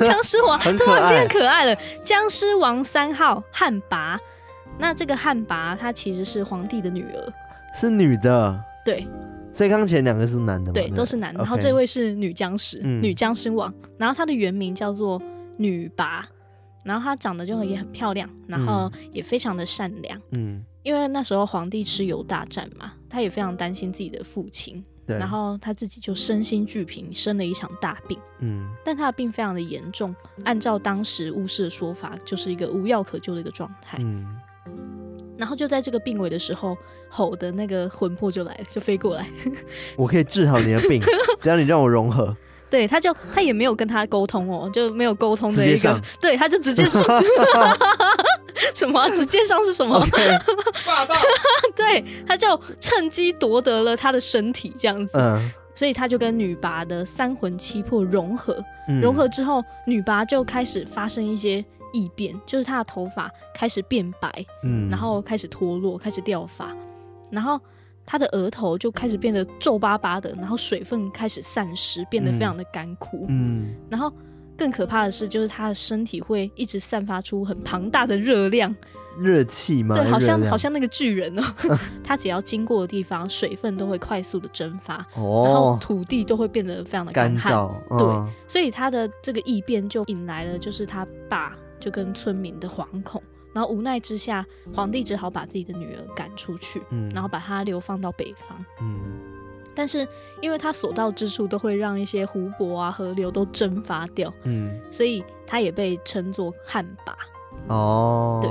[0.00, 1.80] 僵尸娃突然变可爱了。
[2.02, 4.18] 僵尸王三号旱魃。
[4.80, 7.32] 那这个汉魃，她其实是皇帝的女儿，
[7.74, 9.06] 是女的，对，
[9.52, 10.74] 所以刚前两个是男的吗？
[10.74, 11.38] 对，都是男的。
[11.38, 13.72] 然后这位是女僵尸，嗯、女僵尸王。
[13.98, 15.20] 然后她的原名叫做
[15.58, 16.22] 女魃，
[16.84, 20.20] 然后她长得就也很漂亮，然后也非常的善良。
[20.32, 28.18] 嗯，因为那时候皇帝蚩尤大战嘛，她也非常担心自己的父亲，对，然后她自己就身心俱疲，生了一场大病。
[28.40, 30.14] 嗯，但她的病非常的严重，
[30.44, 33.98] 按照当时巫师的说法，就是一个无药可救的一个状态。
[34.00, 34.26] 嗯。
[35.40, 36.76] 然后就在这个病危的时候，
[37.08, 39.26] 吼的那个魂魄就来了，就飞过来。
[39.96, 41.02] 我可以治好你的病，
[41.40, 42.36] 只要你让我融合。
[42.68, 45.98] 对，他就他也没有跟他沟通哦，就没有沟通的一个。
[46.20, 47.02] 对，他就直接上。
[48.74, 49.08] 什么、啊？
[49.10, 49.98] 直接上是什么？
[50.86, 51.14] 霸道。
[51.74, 55.16] 对，他就趁机夺得了他的身体，这样子。
[55.18, 55.50] 嗯。
[55.74, 61.64] 所以他就跟女拔的三魂七魄融合，嗯、融合之后，女拔就开始发生一些。
[61.92, 64.30] 异变就是他的头发开始变白，
[64.62, 66.74] 嗯，然后开始脱落，开始掉发，
[67.30, 67.60] 然后
[68.06, 74.12] 他的额头就开始变得皱巴巴的，然后水分开始散失，变得非常的干枯，嗯，然后
[74.56, 78.74] 更可怕的是，就是他的身体会一直散发出很庞大的热量，
[79.18, 79.94] 热气吗？
[79.96, 81.42] 对，好像好像那个巨人哦，
[82.02, 91.56] 他只要经过的地方，水分都会快速的蒸发，哦，然后土地都会变得非常的干燥，嗯，对，所以他的这个异变就引来了，就是他爸。
[91.80, 99.00] 就跟村民的惶恐，然后无奈之下，皇帝只好把自己的女儿赶出去，嗯，然后把她流放到北方，嗯，
[99.74, 100.06] 但是
[100.40, 107.14] 因为他所到之处都会让一些湖泊啊、河流都蒸发掉，嗯，所以他也被称作旱魃，
[107.72, 108.50] 哦，对，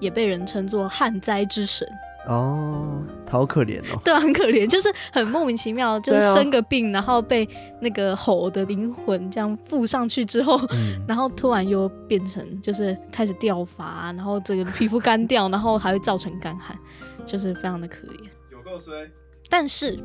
[0.00, 1.86] 也被人称作旱灾之神。
[2.28, 4.00] 哦，他好可怜哦。
[4.04, 7.48] 对啊，很可怜，就是很莫名其妙，就是生个病，啊、然后被
[7.80, 16.78] 那个吼的灵魂这样附上去之后，嗯、 然后突然又变成就是开始掉发，然后这个皮肤干掉，然后还会造成干旱，
[17.26, 18.20] 就是非常的可怜。
[18.52, 19.10] 有够衰。
[19.48, 19.98] 但是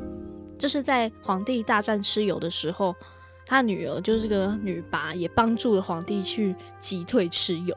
[0.58, 2.94] 就是在皇帝大战蚩尤的时候，
[3.46, 7.74] 他女儿就是这个女魃也帮助了皇帝去击退蚩尤。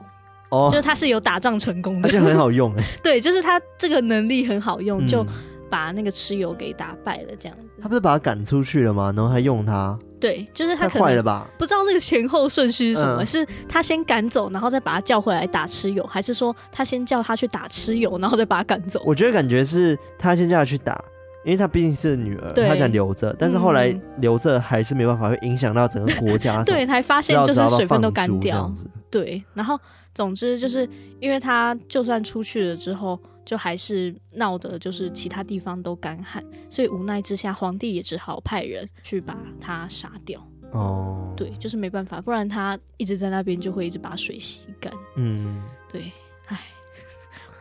[0.52, 2.84] 哦，就是他是有打仗成功的，而且很好用哎。
[3.02, 5.26] 对，就是他这个能力很好用，嗯、就
[5.70, 7.66] 把那个蚩尤给打败了，这样子。
[7.82, 9.12] 他不是把他赶出去了吗？
[9.16, 9.98] 然后还用他？
[10.20, 11.48] 对，就是他可能了吧？
[11.58, 13.24] 不知道这个前后顺序是什么？
[13.24, 19.02] 嗯、是他先赶走，然后再把他叫回来打蚩尤，还是说他先叫他去打蚩尤，然后再把他赶走？
[19.06, 21.04] 我觉得感觉是他先叫他去打，
[21.44, 26.62] 因为他毕竟是女儿，他想留着，但是后来留着还是没办法，会影响到整个国家。
[26.66, 28.72] 对，才发现就是水分都干掉。
[29.10, 29.80] 对，然后。
[30.13, 30.88] 总之就是，
[31.19, 40.45] 因为他就算出去了之后，就还是闹得就是其他地方都干旱，所以无奈之下，皇帝也只好派人去把他杀掉。
[40.71, 44.91] 哦，对，就是没办法，不然他一直在那边就会一直把水吸干。
[45.15, 46.12] 嗯，对，
[46.47, 46.60] 唉，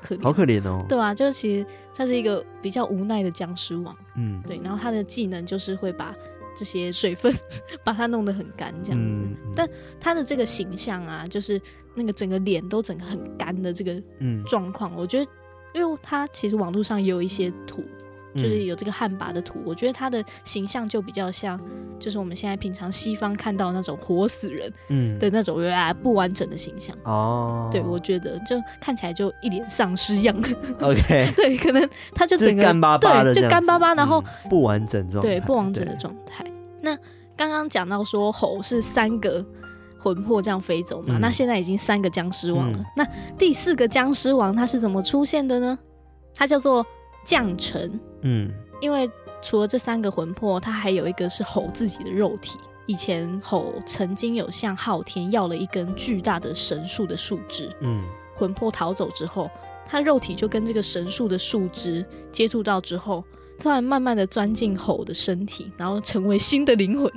[0.00, 0.84] 可怜，好可怜哦。
[0.88, 3.96] 对啊，就是其实他是一个比较无奈的僵尸王。
[4.16, 6.14] 嗯，对，然后他的技能就是会把。
[6.54, 7.32] 这些水分
[7.84, 9.20] 把它弄得很干，这样子。
[9.22, 11.60] 嗯嗯、但他的这个形象啊，就是
[11.94, 14.02] 那个整个脸都整个很干的这个
[14.46, 15.30] 状况，嗯、我觉得，
[15.74, 17.82] 因为他其实网络上也有一些图，
[18.34, 21.60] 就是有这个汉魃的图，我觉得他的形象就比较像，
[21.98, 25.58] 就是我们现在平常西方看到那种活死人，嗯的那种
[26.02, 27.68] 不完整的形象哦。
[27.72, 30.36] 对，我觉得就看起来就一脸丧尸样。
[30.80, 36.44] OK， 对，可能他就整个干巴巴的，对，就干巴巴，然后不完整状态，对，不完整的状态。
[36.80, 36.96] 那
[37.36, 39.44] 刚刚讲到说吼是三个
[39.98, 42.84] 魂魄这样飞走嘛，那现在已经三个僵尸王了。
[42.96, 45.78] 那第四个僵尸王他是怎么出现的呢？
[46.34, 46.86] 他叫做
[47.24, 47.98] 将臣。
[48.22, 49.10] 嗯，因为
[49.42, 52.58] 除了这三个魂魄，他还有一个是吼自己的肉体。
[52.86, 57.68] 以前吼曾经有向昊天要了一根巨大的神树的树枝。
[57.80, 58.02] 嗯，
[58.34, 59.48] 魂魄逃走之后，
[59.86, 63.22] 他肉体就跟这个神树的树枝接触到之后，
[63.60, 67.10] 突然慢慢的钻进吼的身体，然后成为新的灵魂。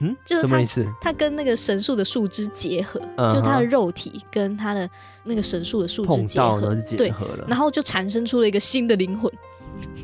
[0.00, 0.86] 嗯，就是他什么意思？
[1.00, 4.88] 他跟那个神树的树枝结合，嗯、就他的肉体跟他的
[5.24, 9.30] 那个神树的树枝结合，结合了，对，然后就产生出了一个新的灵魂。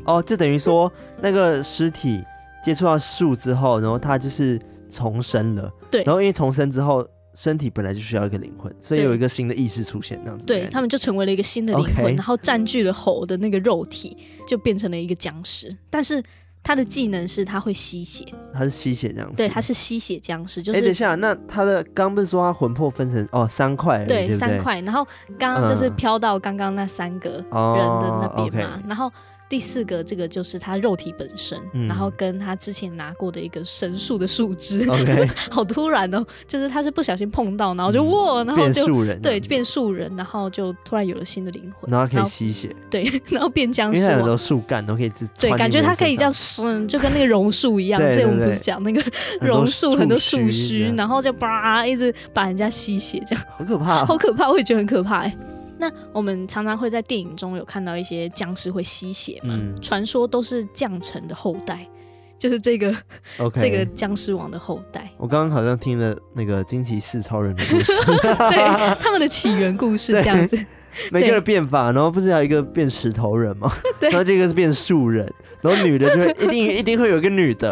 [0.05, 2.23] 哦，就等于说那个尸体
[2.63, 5.71] 接触到树之后，然后他就是重生了。
[5.91, 7.05] 对，然后因为重生之后，
[7.35, 10.45] 身体本来就需要一个灵魂，所以有一个新的意识出现，这样子。
[10.45, 15.69] 对，他们就成为了一个新的灵魂，然后占据了猴的那个肉体，就变成了一个僵尸。
[15.89, 16.23] 但是
[16.67, 19.35] 他的技能是他会吸血，他是吸血僵尸。
[19.37, 20.61] 对，他是吸血僵尸。
[20.61, 24.03] 就是，哎、欸，等一下，那他的刚不是说他魂魄分成哦三块？
[24.03, 24.81] 对，对对三块。
[24.81, 25.07] 然后
[25.39, 29.09] 刚刚就是飘到刚刚那三个人的那边嘛，然后。
[29.49, 34.85] 第四个，这个就是他肉体本身，嗯、然后跟他之前拿过的一个神树的树枝.
[35.49, 45.27] 好突然哦，就是他是不小心碰到，然后就哇，然后就变树人，对，变树人，然后就突然有了新的灵魂，然后他可以吸血，对， 然后变僵尸，因为很多树干都可以自。
[45.39, 46.33] 对，感觉他可以这样，
[46.65, 49.01] 嗯，就跟那个榕树一样，这我们不是讲那个
[49.39, 55.37] 榕树很多树须，然后就叭一直把人家吸血，这样好可怕，好可怕，我也觉得很可怕哎。
[55.77, 59.57] 那我们常常会在电影中有看到一些僵尸会吸血嘛？
[59.81, 61.87] 传、嗯、说都是将臣的后代，
[62.37, 62.91] 就是这个
[63.37, 65.11] Okay 这个僵尸王的后代。
[65.17, 67.93] 我刚刚好像听了那个惊奇四超人的故事，
[68.49, 70.57] 对他们的起源故事这样子。
[71.11, 73.71] 每个人变法，然后不是还有一个变石头人吗？
[73.99, 77.71] 对然后这个是变树人，然后女的就会一定一定会有一个女的。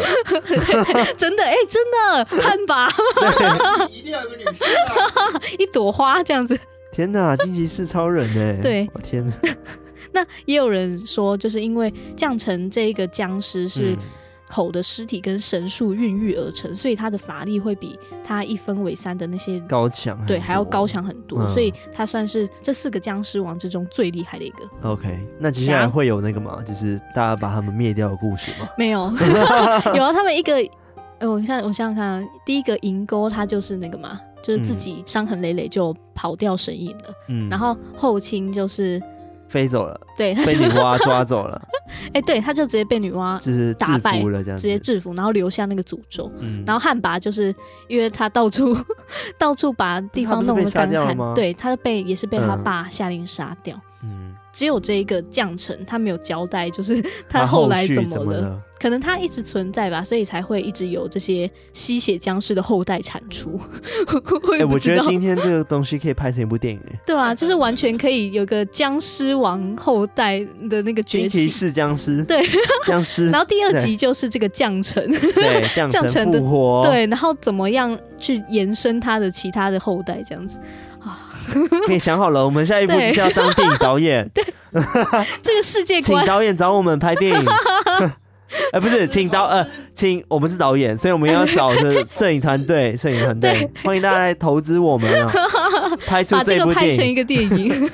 [1.16, 6.56] 真的哎、欸，真的汉魃，一定要有个女生啊，一朵花这样子。
[6.96, 8.58] 天呐，惊奇四超人哎！
[8.62, 9.32] 对，我天哪。
[10.12, 13.94] 那也有人说，就是因为降臣这一个僵尸是
[14.48, 24.66] 吼的尸体跟神树孕育而成，嗯、所以他的法力会比他一分为三的那些高强，对，还要高强很多，嗯、所以他算是这四个僵尸王之中最厉害的一个。
[24.80, 26.62] OK，那接下来会有那个吗？
[26.66, 28.66] 就是大家把他们灭掉的故事吗？
[28.78, 29.00] 没有，
[29.94, 30.54] 有啊，他们一个，
[31.18, 34.18] 呃、我想我想想看啊，第一个银钩他就是那个嘛。
[34.46, 39.02] 就是自己伤痕累累就跑掉神隐了，嗯，然后后清就是
[39.48, 41.60] 飞走了，对，他就被女娲抓走了，
[42.14, 47.52] 哎，对，他就直接被女娲就是打败了，这样直接制服，然后留下那个诅咒，嗯，然后旱魃就是
[47.88, 48.76] 因为他到处
[49.36, 54.32] 到处把地方弄得干旱，对，他的被也是被他爸下令杀掉，嗯。
[54.52, 58.24] 只有这一个将臣，他没有交代，就是他后来怎么了？
[58.24, 63.58] 么了可能它一直存在吧，所以才会一直有这些吸血僵尸的后代产出。
[64.52, 71.48] 哎、欸，我觉得今天这个东西可以拍成一部电影，对啊，就是完全可以有个僵尸王后代的那个崛起。
[71.48, 72.42] 是僵尸， 对，
[72.84, 73.26] 僵尸。
[73.32, 80.58] 然后第二集就是这个降臣，对，降臣复活，对，然后怎么样去延伸他的其他的后代，这样子。
[81.86, 84.28] 可以想好了，我们下一步就是要当电影导演。
[84.34, 84.44] 对，
[85.40, 87.46] 这个世界观，请导演找我们拍电影。
[88.48, 95.32] 哎、呃，不是， 请导呃，请我们是导演，所以我们要找的摄影团队，摄影团队，欢迎大家来投资我们啊，
[96.06, 97.90] 拍出这部电影，拍成一个电影。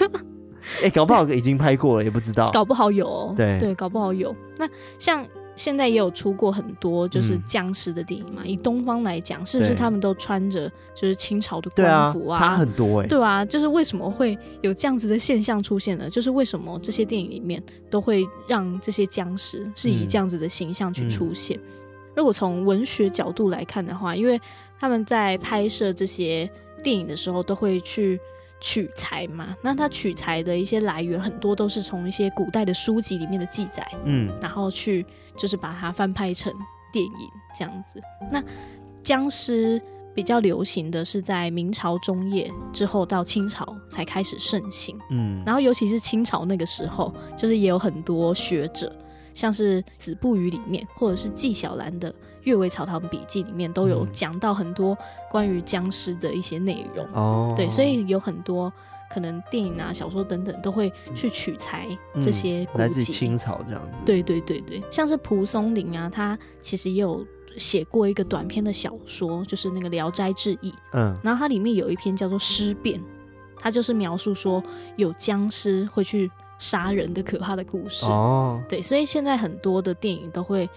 [0.79, 2.49] 哎、欸，搞不好已经拍过了，也不知道。
[2.55, 4.35] 搞不好有、哦，对对，搞不好有。
[4.59, 5.25] 那像。
[5.55, 12.37] 现在也有出过很多就是僵尸的电影嘛，嗯、以东方来讲，是不是他们都穿着就是清朝的官服啊？
[12.37, 13.09] 啊差很多哎、欸。
[13.09, 16.09] 对啊，就是为什么会有这样子的现象出现呢？
[16.09, 21.57] 就是为什么这些电影里面都会让这些僵尸是以这样子的形象去出现？
[21.59, 24.41] 嗯嗯、如果从文学角度来看的话，因为
[24.81, 26.51] 他们在拍摄这些
[26.83, 28.19] 电影的时候都会去。
[28.63, 35.05] 取材嘛，那他取材的一些来源很多都是从一些古代的书籍里面的记载，嗯，然后去
[35.37, 36.53] 就是把它翻拍成
[36.93, 38.01] 电影这样子。
[38.31, 38.41] 那
[39.03, 39.83] 僵尸
[40.15, 48.95] 比较流行的是在明朝中叶之后到清朝才开始盛行，嗯，然后尤其是清朝那个时候，就是也有很多学者，
[49.35, 52.13] 像是子不语里面或者是纪晓岚的。
[52.45, 54.97] 《阅微草堂笔记》里面都有讲到很多
[55.31, 58.73] 关于僵尸的一些内容，哦，对，所以有很多
[59.11, 61.87] 可能电影啊、小说等等都会去取材
[62.21, 63.91] 这些古自清朝这样子。
[64.05, 67.25] 对对对对，像是蒲松龄啊，他其实也有
[67.57, 70.71] 写过一个短篇的小说，就是那个《聊斋志异》。
[70.95, 72.99] 嗯，然后它里面有一篇叫做《尸变》，
[73.57, 74.63] 它就是描述说
[74.97, 76.29] 有僵尸会去
[76.59, 78.07] 杀人的可怕的故事。
[78.07, 80.69] 哦，对，所以现在很多的电影都会。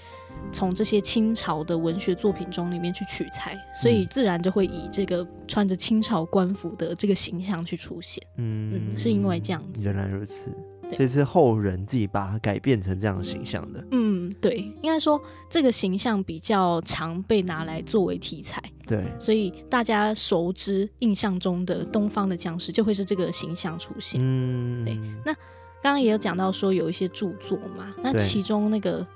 [0.52, 8.26] 从这些清朝的文学作品中里面去取材，所以自然就会以这个穿着清朝官服的这个形象去出现。
[8.38, 9.84] 嗯，嗯，是因为这样子。
[9.84, 10.50] 原来如此，
[10.92, 13.84] 其实是后人自己把它改变成这样的形象的。
[13.92, 18.64] 嗯，对，应该说这个形象比较常被拿来作为题材。
[18.88, 24.22] 对，所以大家熟知印象中的东方的僵尸就会是这个形象出现。
[24.24, 24.96] 嗯，对。
[25.26, 25.34] 那
[25.82, 29.02] 刚刚也有讲到说有一些著作嘛，那其中那个。《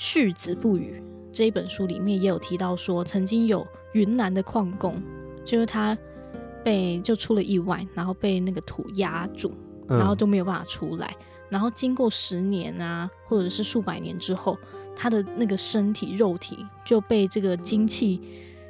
[0.00, 0.98] 续子不语》
[1.30, 5.00] 这一本书里面也有提到说，曾经有云南的矿工，
[5.44, 5.96] 就是他
[6.64, 9.52] 被就出了意外，然后被那个土压住，
[9.86, 11.14] 然后就没有办法出来。
[11.18, 14.56] 嗯、然后经过十年啊，或者是数百年之后，
[14.96, 18.22] 他的那个身体肉体就被这个精气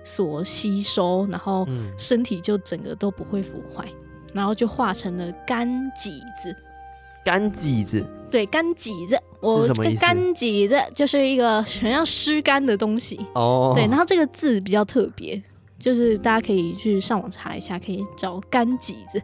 [0.03, 1.65] 所吸收，然后
[1.97, 3.87] 身体就整个都不会腐坏，
[4.35, 6.11] 然后就化成了干脊
[6.43, 6.53] 子。
[7.25, 13.73] 干脊子，对，干脊子，我这个干脊子就是一个很像湿干的东西哦。
[13.75, 15.43] 对，然后这个字比较特别，
[15.79, 19.21] 就是大家可以去上网查一下，可以找干脊子。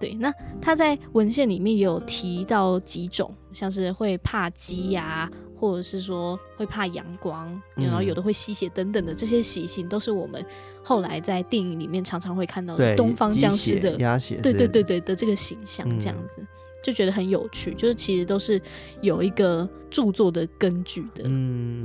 [0.00, 10.40] 对，那他在文献里面也有提到几种，像是会怕鸡呀、啊，或者是说会怕阳光，然后有的会吸血等等的这些习性，都是我们
[10.84, 16.46] 后来在电影里面常常会看到的东方僵尸的鸭血，对对对对的这个形象，这样子。
[16.82, 18.60] 就觉得很有趣，就是其实都是
[19.00, 21.24] 有一个著作的根据的。
[21.24, 21.84] 嗯，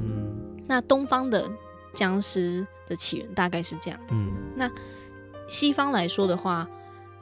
[0.68, 1.50] 那东方的
[1.94, 4.26] 僵尸的起源大概是这样子。
[4.28, 4.72] 嗯，那
[5.48, 6.68] 西方来说的话，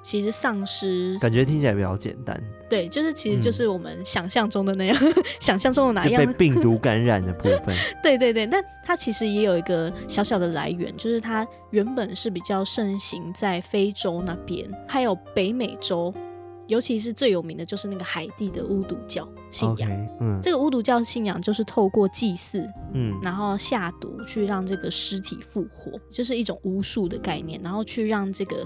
[0.03, 2.41] 其实丧尸感觉听起来比较简单。
[2.69, 6.25] 对，就是其实就是我们想象中的那样，嗯、 想象中的哪样？
[6.25, 7.75] 被病毒感染的部分。
[8.01, 16.13] 对 对对，但它其实也有一个小小的来源，就是它原本是比较盛行在非洲那边，还有北美洲。
[16.71, 28.65] 尤其是最有名的就是那个海地的巫毒教信仰，okay, 嗯，这个巫毒教信仰就是透过祭祀，嗯，然后下毒去让这个尸体复活，就是一种巫术的概念，然后去让这个。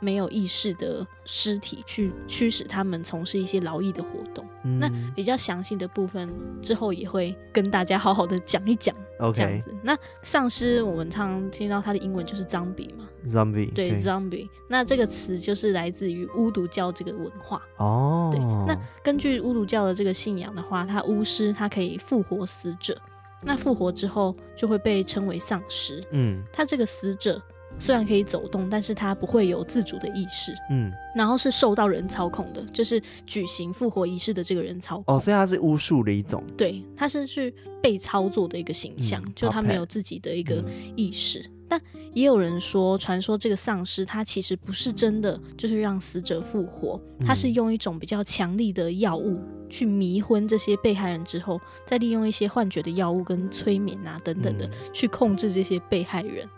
[0.00, 4.44] 没有意识的尸体去驱使他们从事一些劳役的活动。
[4.64, 6.28] 嗯、那比较详细的部分
[6.60, 8.94] 之后也会跟大家好好的讲一讲。
[9.18, 9.32] Okay.
[9.32, 9.74] 这样子。
[9.82, 14.48] 那丧尸我们常常听到它的英文就是 zombie 嘛，zombie 对 zombie。
[14.68, 17.60] 那这个词就是来自于巫毒教这个文化。
[17.78, 18.40] 哦，对。
[18.66, 22.96] 那根据巫毒教的这个信仰的话，它巫师它可以复活死者，
[23.42, 26.04] 那复活之后就会被称为丧尸。
[26.12, 27.42] 嗯，他这个死者。
[27.78, 35.16] 虽然可以走动，但是他不会有自主的意识，嗯，然后是受到人操控的，就是举行复活仪式的这个人操控。
[35.16, 40.64] 哦，所以他是巫术的一种，对，他是去被操作的一个形象，嗯、就他没有自己的一个
[40.96, 41.40] 意识。
[41.40, 41.80] 嗯、但
[42.14, 56.48] 也有人说，传说这个丧尸他其实不是真的，就是让死者复活，他是用一种比较强力的药物去迷昏这些被害人之后，再利用一些幻觉的药物跟催眠啊等等的，嗯、去控制这些被害人。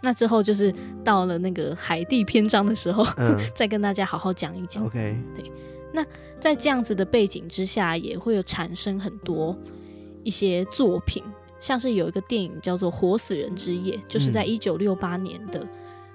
[0.00, 0.72] 那之后就是
[1.04, 4.84] 到了那个海地篇章的时候，嗯、 再跟大家好好讲一讲。
[4.84, 5.50] OK，对。
[5.92, 6.04] 那
[6.38, 9.56] 在这样子的背景之下，也会有产生很多
[10.22, 11.24] 一些作品，
[11.58, 15.66] 像是有一个电影叫做《活死人之夜》，就是在一九六八年的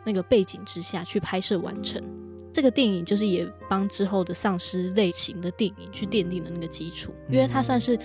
[0.05, 2.01] 那个背景之下去拍摄完成。
[2.01, 7.99] 嗯、这个电影就是也帮之后的丧尸类型的电影去奠定了那个基础，因为它算是。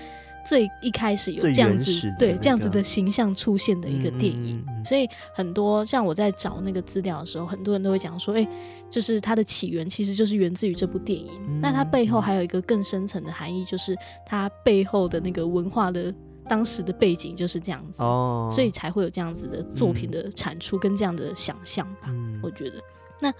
[0.49, 8.49] 最一开始有这样子对这样子的形象出现的一个电影，嗯嗯嗯、所以很多像我在找那个资料的时候，很多人都会讲说，哎、欸，
[8.89, 11.29] 就是它的起源其实就是源自于这部电影。
[11.49, 13.95] 嗯、那它背后还有一个更深层的含义，就是
[14.25, 16.15] 它背后的那个文化的
[16.49, 22.09] 当时的背景就是这样子，哦、所以才会有这样子的作品的产出跟这样的想象吧。
[22.09, 22.81] 嗯、我觉得，
[23.21, 23.31] 那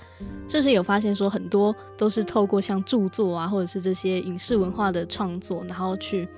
[0.47, 6.29] 是不是有发现说很多都是透过像著作啊，或者是这些影视文化的创作，然后去。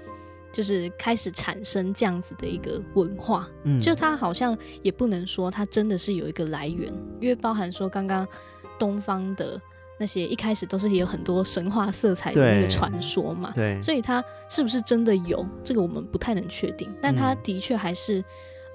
[0.52, 8.26] 就是开始产生这样子的一个文化，嗯，就它好像也不能说它真的是有一个来源，因为包含说刚刚
[8.78, 9.60] 东方的
[9.98, 18.24] 那些一开始都是也有很多神话色彩的那个传说嘛，对，对，所以它是不是真的有这个我们不太能确定，但它的确还是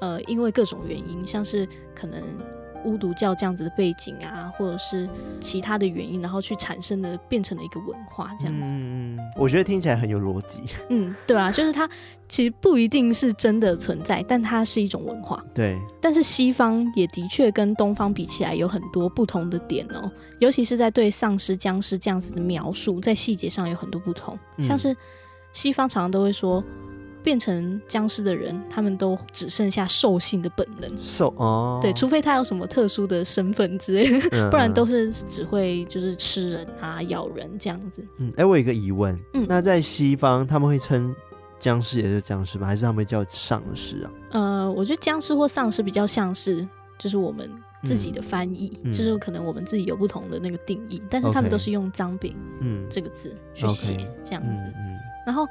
[0.01, 2.21] 呃因为各种原因，像是可能
[2.85, 5.09] 巫毒教这样子的背景啊，或者是
[5.41, 8.69] 其他的原因，然后去产生的变成了一个文化这样子。
[8.71, 10.61] 嗯，我觉得听起来很有逻辑。
[10.89, 11.89] 嗯，对啊，就是它
[12.29, 15.43] 其实不一定是真的存在，但它是一种文化。
[15.53, 15.77] 对。
[15.99, 20.09] 但是西方也的确跟东方比起来有很多不同的点哦，
[20.39, 24.95] 尤其是在对丧尸、僵尸这样子的描述，在细节上有很多不同，像是
[25.51, 26.63] 西方常常都会说。
[27.25, 30.89] 变成僵尸的人，他们都只剩下兽性的本能。
[31.01, 38.05] 兽哦，对，除非他有什么特殊的身份之类的，嗯、不然都是只会就是吃人啊、咬人这样子。
[38.19, 41.15] 嗯，哎、欸，我有一个疑问，嗯，那在西方他们会称
[41.57, 42.67] 僵尸也是僵尸吗？
[42.67, 44.11] 还是他们会叫丧尸啊？
[44.29, 46.65] 呃，我觉得僵尸或丧尸比较像是
[46.99, 47.49] 就是我们
[47.83, 55.43] 自己的翻译，嗯、就是可能我们自己有不同的那个定义，嗯、但是他们都是用 zombie 嗯这个字去写、嗯、这样子，嗯嗯、然后。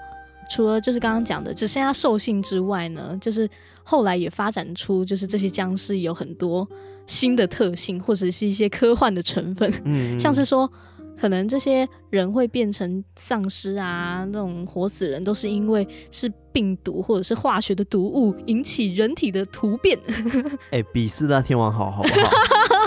[0.55, 3.49] 除了就是刚刚讲的只剩下兽性之外呢，就是
[3.83, 6.69] 后来也发展出就是这些僵尸有很多
[7.07, 10.71] 新的特性，或者是一些科幻的成分，嗯， 像是说。
[11.17, 19.97] 可能这些人会变成丧尸啊，那种活死人都是因为是病毒或者是化学的毒物引起人体的突变。
[20.75, 22.33] 哎、欸，比四大天王好好不好？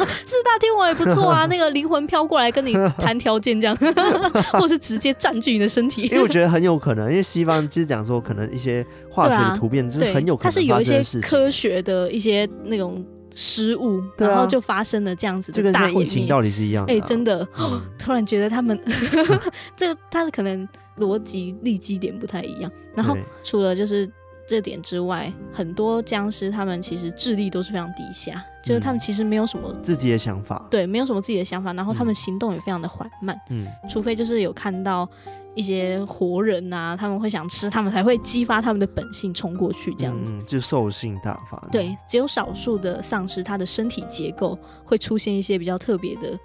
[0.25, 3.75] 四大天王也不错啊，那个灵魂飘过来跟你谈条件这样，
[4.53, 6.03] 或者是直接占据你的身体。
[6.11, 10.45] 因为我觉得很有可能，因为西方其实讲说，可能一些化学的突变是很有可能。
[10.45, 13.05] 它是有一些科学的一些那种。
[13.39, 16.93] 失误，然后就发生了这样子的大疫情到底是一样的。
[16.93, 17.47] 哎，真的，
[17.99, 18.79] 突然觉得他们
[19.75, 20.67] 这个他的可能
[20.97, 22.71] 逻辑立基点不太一样。
[22.95, 24.09] 然后除了就是
[24.47, 31.73] 这点之外，很多僵尸他们其实智力都是非常低下，就是他们其实没有什么自己的想法，对，没有什么自己的想法。
[31.73, 35.07] 然后他们行动也非常的缓慢，嗯，除非就是有看到。
[35.55, 41.57] 一些活人啊，他们会想吃，他们才会激发他们的本性冲过去，这样子，嗯、就兽性大发。
[41.71, 46.37] 对，只有少数的丧尸，它的身体结构会出现一些比较特别的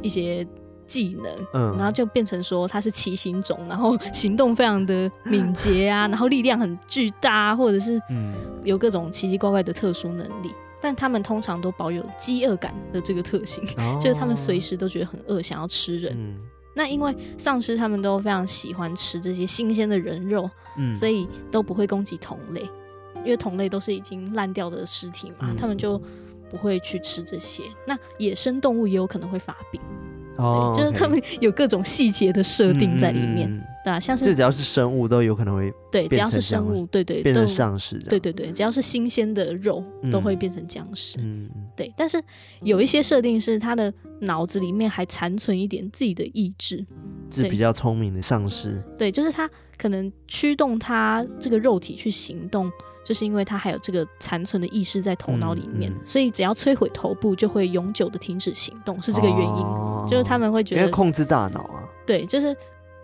[0.00, 0.46] 一些
[0.86, 8.34] 技能，嗯，然后就变成说他是骑行种，然后行动非常的敏捷啊， 然后力量很巨大，或者是嗯。
[8.64, 16.14] 有各种奇奇怪怪的特殊能力，但他们通常都保有饥饿感的这个特性，哦、 就是他们随时都觉得很饿，想要吃人。
[16.16, 16.40] 嗯。
[16.74, 22.62] 那因为丧尸他们都非常喜欢吃这些新鲜的人肉，嗯，所以都不会攻击同类，
[23.16, 26.00] 因为同类都是已经烂掉的尸体嘛，嗯，他们就
[26.50, 27.64] 不会去吃这些。
[27.86, 29.78] 那野生动物也有可能会发病。
[30.36, 41.92] 哦，对，就是他们有各种细节的设定在里面，嗯、对啊，像是就只要是生物都有可能会对，只要是生物，对对，变成丧尸，对对对，只要是新鲜的肉都会变成僵尸，嗯，对。
[41.96, 42.22] 但是
[42.62, 46.84] 有一些设定是他的脑子里面还残存一点自己的意志，
[47.30, 52.70] 是比较聪明的丧尸，对，就是他可能驱动他这个肉体去行动。
[53.06, 59.44] 就是因为他还有这个残存的意识在头脑里面，嗯嗯、所以只要摧毁头部，就会永久的停止行动，是这个原因。
[59.44, 62.56] 哦、就是他们会觉得，因为控制大脑啊，对，就是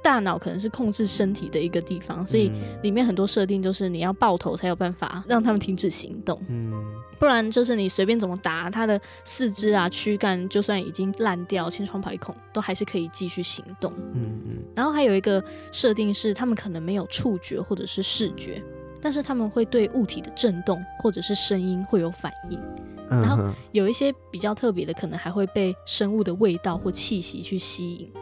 [0.03, 2.51] 大脑可能是控制身体的一个地方，所以
[2.82, 6.72] 里面很多设定就是你要爆头才有办法让他们停止行动，嗯，
[7.18, 14.62] 不然就是你随便怎么打，他的四肢啊、躯干就算已经烂掉、千疮百孔，都还是可以继续行动，嗯嗯。
[14.74, 18.62] 然后还有一个设定是，他们可能没有触觉或者是视觉。
[19.01, 22.61] 但是他们会对物体的震动或者是声音会有反应，
[23.09, 28.12] 然后有一些比较特别的，可能还会被生物的味道或气息去吸引，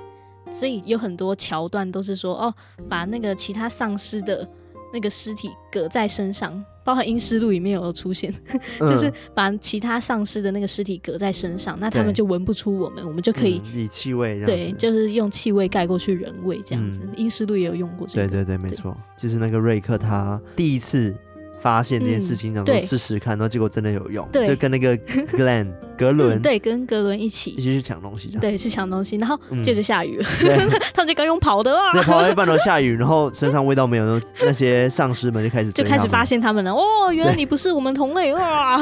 [0.53, 2.55] 所以有很多桥段都是说哦，
[2.89, 4.49] 把那个其他丧尸的
[4.93, 6.65] 那个尸体搁在身上。
[6.89, 8.33] 包括《阴尸路》里面有出现，
[8.81, 17.03] 嗯、 就是把其他丧尸的那个尸体隔在身上，那他们就闻不出我们，我们就可以、嗯、以气味，对，就是用气味盖过去人味这样子。
[17.05, 21.15] 嗯《阴尸路》也有用过这个，对对对，没错，就是那个瑞克他第一次。
[21.61, 24.97] 发现这件事情，想说试试看，然后结果真的有用，就跟那个
[25.37, 27.51] Glenn 格伦，对，跟格伦一起。
[27.51, 30.19] 一起去抢东西，对，去抢东西，然后接着下雨。
[30.19, 30.25] 了，
[30.95, 38.77] 他们就刚用跑的啊，跑到一半都下雨，然后身上味道没有， 那些丧尸们就开始就开始发现他们了，哦，原来你不是我们同类哇，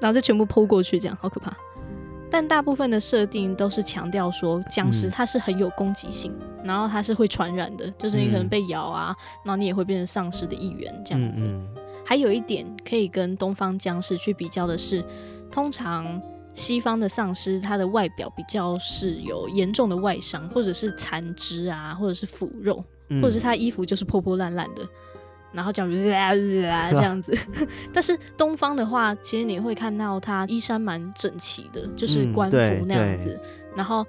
[0.00, 1.52] 然后就全部扑过去，这样好可怕。
[2.30, 6.30] 但大部分的设定都是强调说，僵尸它是很有攻击性，
[6.62, 11.46] 然后它是会传染的，就是你可能被咬啊，然后你也会变成丧尸的一员这样子。
[12.08, 15.04] 还有一点可以跟东方僵尸去比较的是，
[15.50, 16.18] 通常
[16.54, 22.82] 西方的丧尸，它的外表比较是有严重的外伤，或者是残肢啊，或者是腐肉，
[23.20, 24.88] 或者是他衣服就是破破烂烂的，
[25.52, 27.36] 然后叫这样子。
[27.92, 33.38] 但是东方的话，其实你会看到他衣衫蛮整齐的，就是官服那样子，
[33.76, 34.02] 然后。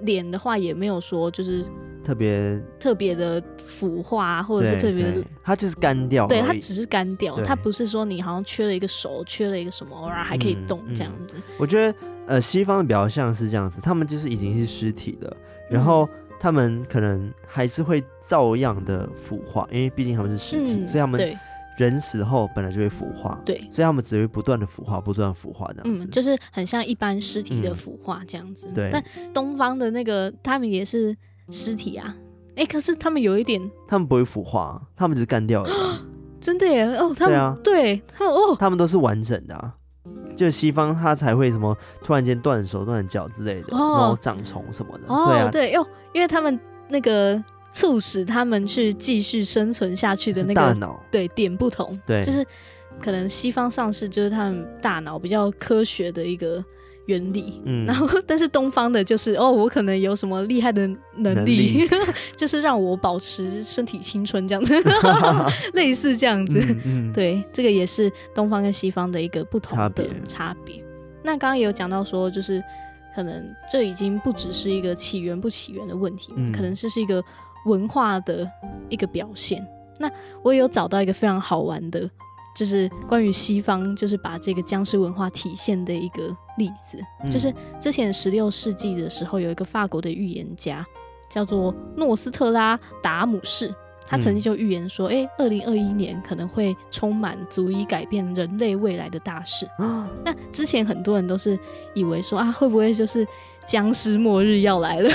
[0.00, 1.64] 脸的话也没有说就是
[2.04, 11.34] 特别特别的腐化，或者是特别，它就是干掉，对，它只是干掉，它不是说你好像缺了一个手，缺了一个什么，然后还可以动这样子。
[11.36, 15.36] 嗯嗯、我觉得呃，西方的比较像是这样子，他们就是已经是尸体了，
[15.70, 21.38] 然后他们可能还是会照样的腐化，因为毕竟他们是尸体，嗯、所以他们。
[21.78, 28.68] 人死后本来就会腐化，对，所以他们只会不断的腐化，不断腐化这样子，嗯，就是很像一般尸体的腐化这样子。
[28.68, 31.16] 嗯、对，但东方的那个他们也是
[31.52, 32.12] 尸体啊，
[32.56, 35.70] 哎、欸，可是他们有一点，他们不会腐化，他们只是干掉了。
[36.40, 39.72] 真的耶，哦，他们对啊，对，他们哦，他们都是完整的啊，
[40.34, 47.40] 就西方他才会什么突然间断手断脚之类的，哦、然后长虫什么的，哦、对啊，对，哟，因为他们那个。
[47.74, 52.46] 促使他们去继续生存下去的那个大脑，对点不同，对，就是
[53.00, 56.62] 可能西方丧尸就是他们大脑比较科学的一个
[57.06, 60.86] 原理，嗯，然后 但是东方的就是哦，我可能有什么厉害的
[61.16, 61.88] 能力，能力
[62.36, 64.74] 就是让我保持身体青春这样子，
[65.74, 70.82] 类似这样子，嗯嗯、对，这个也是东方跟西方的一个不同的差别。
[71.22, 72.62] 那刚刚也有讲到说，就是
[73.14, 77.22] 可能这已经不只是一个起源不起源的问题，嗯、可能是是一个。
[77.64, 78.50] 文化的
[78.88, 79.64] 一个表现。
[80.00, 80.10] 那
[80.42, 82.10] 我也有找到一个非常好玩的，
[82.54, 86.28] 就是关于西方，就是把这个僵尸文化体现的一个
[86.58, 86.98] 例子。
[87.22, 90.86] 嗯、就是之前十六世纪的时候，有一个法国的预言家
[91.30, 93.74] 叫做诺斯特拉达姆士，
[94.06, 99.66] 他曾经就预言说：“哎、嗯，二零二一年可能会充满足以改变人类未来的大事。
[99.78, 101.58] 啊”那之前很多人都是
[101.94, 103.26] 以为说啊，会不会就是？
[103.64, 105.08] 僵尸末日要来了，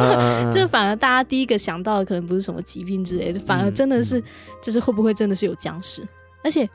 [0.52, 4.22] 这反而大家第一个想到的可能不是什么疾病之类的，反而真的是，
[4.62, 6.06] 就是会不会真的是有僵尸？
[6.44, 6.68] 而且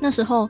[0.00, 0.48] 那时候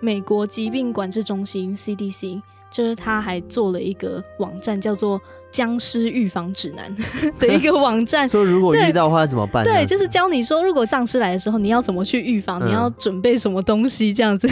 [0.00, 2.40] 美国疾病管制中心 CDC
[2.70, 6.94] 就是他还做了一个网站，叫做“僵尸预防指南”
[7.38, 9.64] 的一个网站， 说如果遇到的话怎么办？
[9.64, 14.48] 对，就是教你说，如果丧尸来的时候，你要怎么去预防，你要准备什么东西，这样子，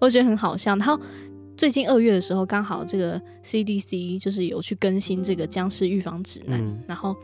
[0.00, 0.76] 我觉得很好笑。
[0.76, 0.98] 然后。
[1.56, 7.14] 最近二月的时候，刚好这个 CDC 就是有去更新这个僵尸预防指南，嗯、然后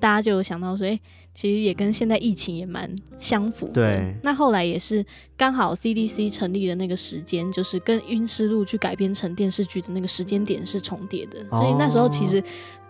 [0.00, 1.00] 大家就有想到说，哎、欸，
[1.34, 3.72] 其实也跟现在疫情也蛮相符的。
[3.74, 4.14] 对。
[4.22, 5.04] 那后来也是
[5.36, 12.42] 刚好 CDC 成立的那个时间，就是跟《晕尸路》去改编成电视剧的那个时间点是重叠的，哦、所以那时候其实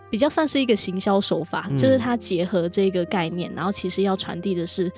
[0.09, 4.91] 比较算是一个行销手法，嗯、就是它结合这个概念，然后其实要传递的是。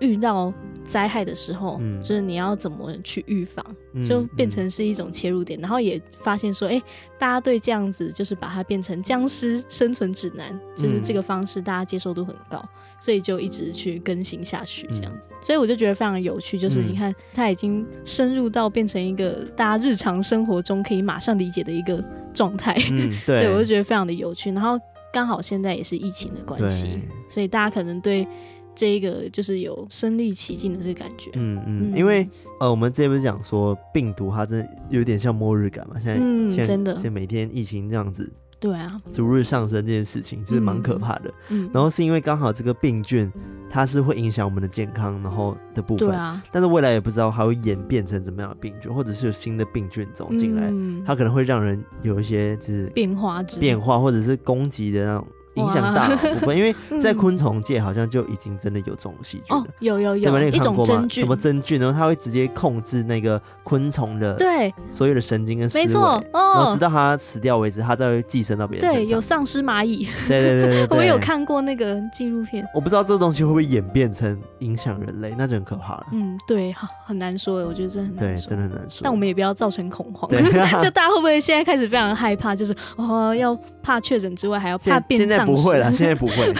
[0.00, 0.52] 遇到
[0.86, 5.58] 灾害的时候，嗯、就是你要怎么去预防，嗯、就变成是一种切入点。
[5.58, 6.82] 嗯、然后也发现说，哎、欸，
[7.18, 12.62] 大家对这样子就是把它变成僵尸生存指南，嗯、就是这个方式大家接受度很高，
[13.00, 15.32] 所以就一直去更新下去这样子。
[15.32, 22.76] 嗯、所以我就觉得非常有趣，就是你看它已经深入到变成一个大家日常生活中可以马上理解的一个状态。
[23.24, 24.50] 对我就觉得非常的有趣。
[24.50, 24.78] 然后
[25.12, 28.26] 刚好现在也是疫情的关系，所以大家可能对。
[28.74, 31.96] 这一个就是有身历其境的这个感觉，嗯嗯，嗯。
[31.96, 32.28] 因为
[32.60, 35.94] 呃，我们之前不是讲说病毒它真的有点像末日感嘛？
[35.98, 41.32] 现在，嗯，现在真的，现在每天疫情这样子，对啊，逐日上升这件事情就是蛮可怕的。
[41.50, 43.30] 嗯，然后是因为刚好这个病菌
[43.70, 55.26] 它是会影响我们的健康，然后的部分，对啊，但是未来也不知道它会演变成怎么样的病菌，或者是有新的病菌走进来，嗯，它可能会让人有一些就是变化，变化或者是攻击的那种。
[55.54, 60.56] 影响大脑部分，因为在昆虫界好像就已经真的有这种细菌哦，有有有，对吧？
[60.56, 61.80] 一种真菌，什么真菌？
[61.80, 69.04] 然后它会直接控制那个昆虫的对所有的神经跟思维，没错哦，然后直到它死掉为止，它再会寄生到别人身上。
[69.04, 72.66] 对，有丧尸蚂蚁，对对对对， 我有看过那个纪录片。
[72.74, 76.06] 我不知道这个东西会不会演变成影响人类，那就很可怕了。
[76.12, 76.74] 嗯，对，
[77.04, 79.00] 很难说，我觉得这很难说，对，真的很难说。
[79.02, 80.30] 但我们也不要造成恐慌，
[80.80, 82.54] 就大家会不会现在开始非常害怕？
[82.54, 86.14] 就是哦，要怕确诊之外，还要怕变丧在不会了，现在。
[86.14, 86.54] 不会，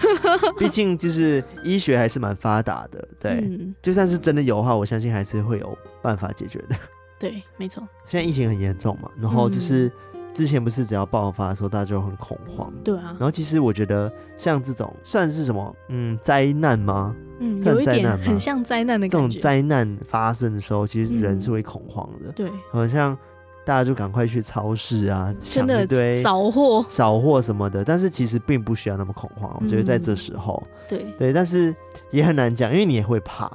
[0.58, 6.76] 毕竟就是医学还是蛮发达的，对，嗯、就算是真的有的话，我相信还是会有办法解决的。
[7.18, 7.86] 对，没错。
[8.04, 9.90] 现在疫情很严重嘛，然后就是
[10.34, 12.70] 之前不是只要爆发的时候，大家就很恐慌。
[12.82, 13.04] 对啊。
[13.10, 17.14] 然后其实我觉得像这种算是什么，嗯，灾难吗？
[17.38, 19.26] 嗯，有一点很像灾难的感觉。
[19.28, 22.32] 这种灾难发生的时候，其实人是会恐慌的。
[22.32, 23.16] 对，好像。
[23.64, 27.84] 大家就赶快去超市啊，真的抢一堆扫货、扫货什么的。
[27.84, 31.06] 但是其实并不需要那么恐慌，我觉得在这时候，对。
[31.18, 31.74] 对，但是
[32.10, 33.50] 也很难讲，因为你也会怕，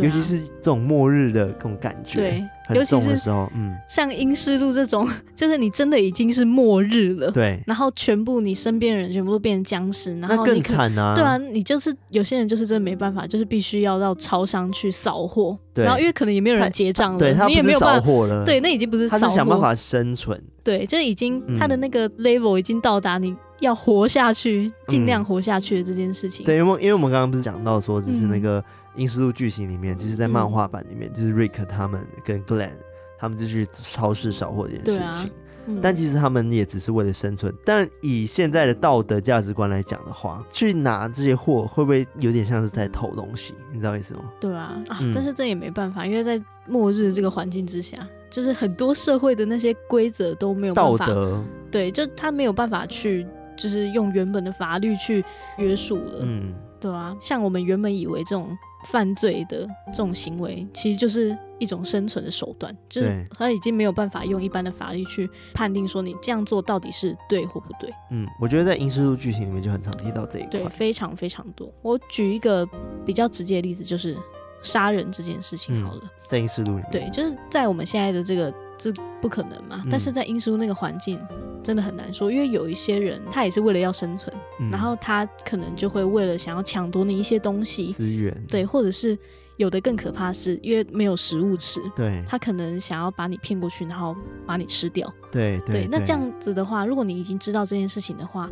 [0.00, 2.18] 尤其是这种末日的这种感觉。
[2.20, 11.14] 对，很重的时候，嗯，像阴尸路这种，就是你真的已经是末日了，对，然后全部你身边的人全部都变成僵尸，然后那更惨啊！
[11.14, 26.46] 对啊，你就是有些人就是真的没办法，就是必须要到超商去扫货，对，然后因为可能也没有人结账了，对，他你也没有办法扫货了，对，那已经不是他是想办法生存，对，就已经他的那个 level 已经到达你要活下去，尽量活下去的这件事情。
[26.46, 28.62] 对，因为因为我们刚刚不是讲到说，就是那个。
[28.96, 32.72] 阴尸路剧情里面，就是在漫画版里面，嗯、就是 Rick 他们跟 Glenn
[33.18, 35.30] 他们就去超市扫货这件事情。
[35.30, 35.34] 啊
[35.68, 37.54] 嗯、但其实他们也只是为了生存。
[37.64, 43.54] 但以现在的道德价值观来讲的话，去拿这些货会不会有点像是在偷东西？
[43.72, 44.22] 你知道意思吗？
[44.40, 47.96] 对啊，啊嗯、但是这也没办法，因为在末日这个环境之下，
[48.28, 51.06] 就是很多社会的那些规则都没有办法。
[51.06, 53.24] 道德对，就他没有办法去，
[53.56, 55.24] 就是用原本的法律去
[55.58, 56.20] 约束了。
[56.22, 58.56] 嗯，对啊，像我们原本以为这种。
[58.86, 67.88] 犯罪的这种行为，其实就是一种生存的手段，就是他已经没有办法用一般的法律去判定说你这样做到底是对或不对。
[68.10, 71.72] 嗯，我觉得在《阴尸路》剧情里面就很常提到这一块，对，非常非常多。
[71.80, 72.68] 我举一个
[73.06, 74.18] 比较直接的例子，就是
[74.62, 78.52] 杀人这件事情好了，嗯、在《阴尸路》里面，对，就是在我们现在的这个。
[78.82, 79.84] 这不可能嘛？
[79.88, 81.20] 但是在英叔那个环境，
[81.62, 89.16] 真的很难说，因为有一些人他也是为了要生存，嗯、然后他可能就会为了想要抢夺你一些东西资源，对，或者是
[89.58, 95.88] 有的更可怕是因为没有食物吃，对，他可能想要把你骗过去，然后把你吃掉，对对，对。
[95.88, 98.50] 那这样子的话，如果你已经知道这件事情的话，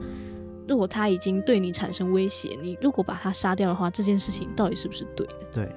[0.69, 5.35] 如果他已经对你产生威胁，你如果把他杀掉的话，这件事情到底是不是对的？
[5.53, 5.73] 对。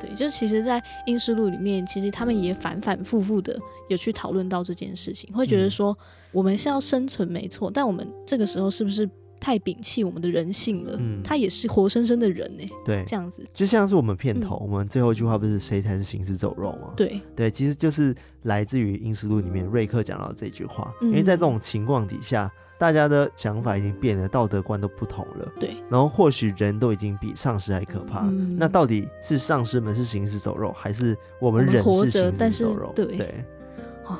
[0.00, 5.96] 对，就其实，在阴尸路里面，其实他们也反反复复的有去讨论到这件事情，会觉得说，
[6.32, 9.08] 我们是要生存没错，但我们这个时候是不是
[9.40, 10.96] 太摒弃我们的人性了？
[10.98, 12.64] 嗯，他也是活生生的人呢。
[12.84, 16.92] 对，这样子，就像是我们片头，嗯、我们最后一句话不是“谁才是行尸走肉”吗？
[16.96, 22.50] 对，对，其实就是来自于阴尸路里面瑞克讲到这句话，嗯、因为在这种情况底下。
[22.78, 25.52] 大家的想法已经变了，道德观都不同了。
[25.58, 28.20] 对，然后或许人都已经比丧尸还可怕。
[28.20, 32.92] 嗯、那到底是丧尸们是行尸走肉，还是我们人是行尸走肉？
[32.94, 33.44] 对，对，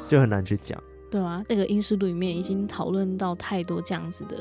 [0.09, 0.83] 就很难去讲。
[1.09, 4.37] 对啊，那个阴尸路里面已经讨论到太多这样子的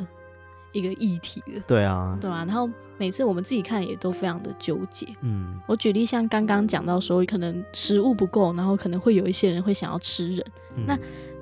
[0.72, 1.62] 一个议题了。
[1.68, 2.44] 对啊，对啊。
[2.46, 5.08] 然后每次我们自己看也都非常的纠结。
[5.22, 10.46] 嗯，我举例像刚刚讲到说，可能食物不够，然后可能会有一些人会想要吃人。
[10.76, 11.00] 嗯、那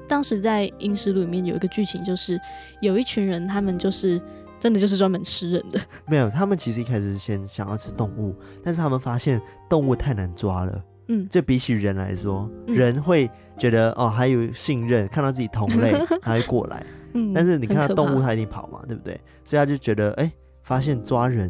[0.07, 2.39] 当时在阴尸路里面有一个剧情，就是
[2.81, 4.21] 有一群人，他们就是
[4.59, 5.79] 真的就是专门吃人的。
[6.07, 10.83] 没有，他们其实一开始是先想要吃动物，但是他们发现动物太难抓了。
[11.07, 16.83] 嗯，这比起人来说，嗯、人会觉得哦还有信任，看到自己同类 他会过来。
[17.13, 19.19] 嗯，但是你看到动物，它一定跑嘛，对不对？
[19.43, 20.31] 所以他就觉得哎，
[20.63, 21.49] 发现抓人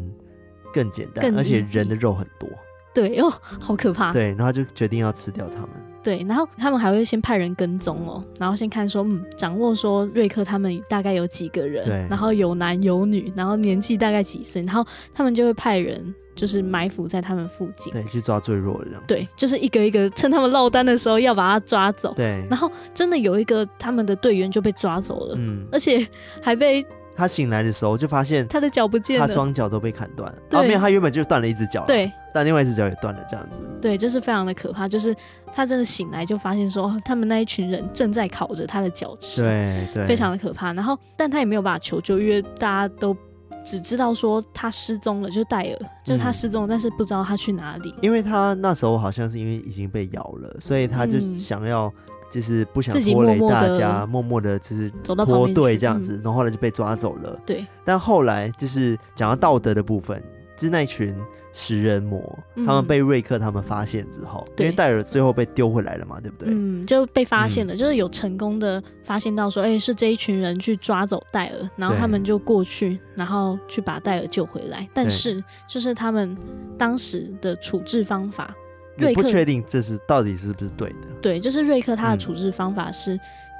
[0.72, 2.48] 更简单，而且人的肉很多。
[2.94, 4.12] 对哦，好可怕。
[4.12, 5.70] 对，然后就决定要吃掉他们。
[6.06, 19.02] 对，然后他们还会先派人跟踪哦，然后先看说，嗯，掌握说瑞克他们大概有几个人，对，然后有男有女，然后年纪大概几岁，然后他们就会派人就是埋伏在他们附近，对，去抓最弱的这样。
[19.08, 22.14] 对，就是一个一个趁他们落单的时候要把他抓走。
[22.14, 26.06] 对，然后真的有一个他们的队员就被抓走了，嗯，而且
[26.40, 26.86] 还被。
[27.16, 30.38] 他醒来的时候就发现他的脚不见了，他双脚都被砍断了。
[30.52, 33.62] 后面他原本就断了一只脚，对，但另外一只脚也断了，这样子。
[33.80, 34.86] 对，就是非常的可怕。
[34.86, 35.14] 就是
[35.54, 40.72] 他真的醒来就发现说，他们那一群人正在烤着他的脚吃，对对，非常的可怕。
[40.74, 43.16] 然后，但他也没有办法求救，因为大家都
[43.64, 47.94] 只知道说他失踪了，就是戴尔，就是他失踪了，嗯、但是不知道他去哪里。
[48.02, 51.92] 因为他那时候好像是因为已经被咬了，所以他就想要。
[52.36, 57.34] 就是不想拖累大家，默默的就是脱队这样子，然后后来就被抓走了。
[57.46, 60.22] 对，但后来就是讲到道德的部分，
[60.54, 61.16] 就是那群
[61.50, 66.48] 食人魔，他们被瑞克他们发现之后，因为戴尔最后被丢回来了嘛，对不对？
[66.50, 74.86] 嗯，就被发现了，就是有成功的发现到说，哎，是这一群人去抓走戴尔，然后他们就过去，然后去把戴尔救回来。
[74.92, 76.36] 但是，就是他们
[76.76, 78.54] 当时的处置方法。
[78.96, 81.08] 瑞克不确定这是到底是不是对的。
[81.20, 83.18] 对，就是瑞克他的处置方法是，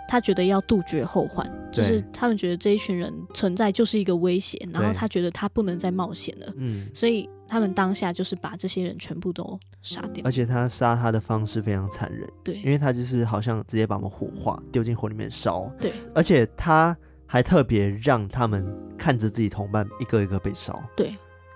[0.09, 10.23] 他觉得要杜绝后患，嗯、就是他们觉得这一群人存在就是一个威胁，然后他觉得他不能再冒险了，嗯，所以他们当下就是把这些人全部都杀掉。
[10.25, 18.65] 而且他杀他的方式非常残忍，对，因为他就是好像直接把我们火化，丢进火里面烧，对，而且他还特别让他们
[18.97, 21.15] 看着自己同伴一个一个被烧，对，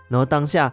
[0.08, 0.72] 然后当下。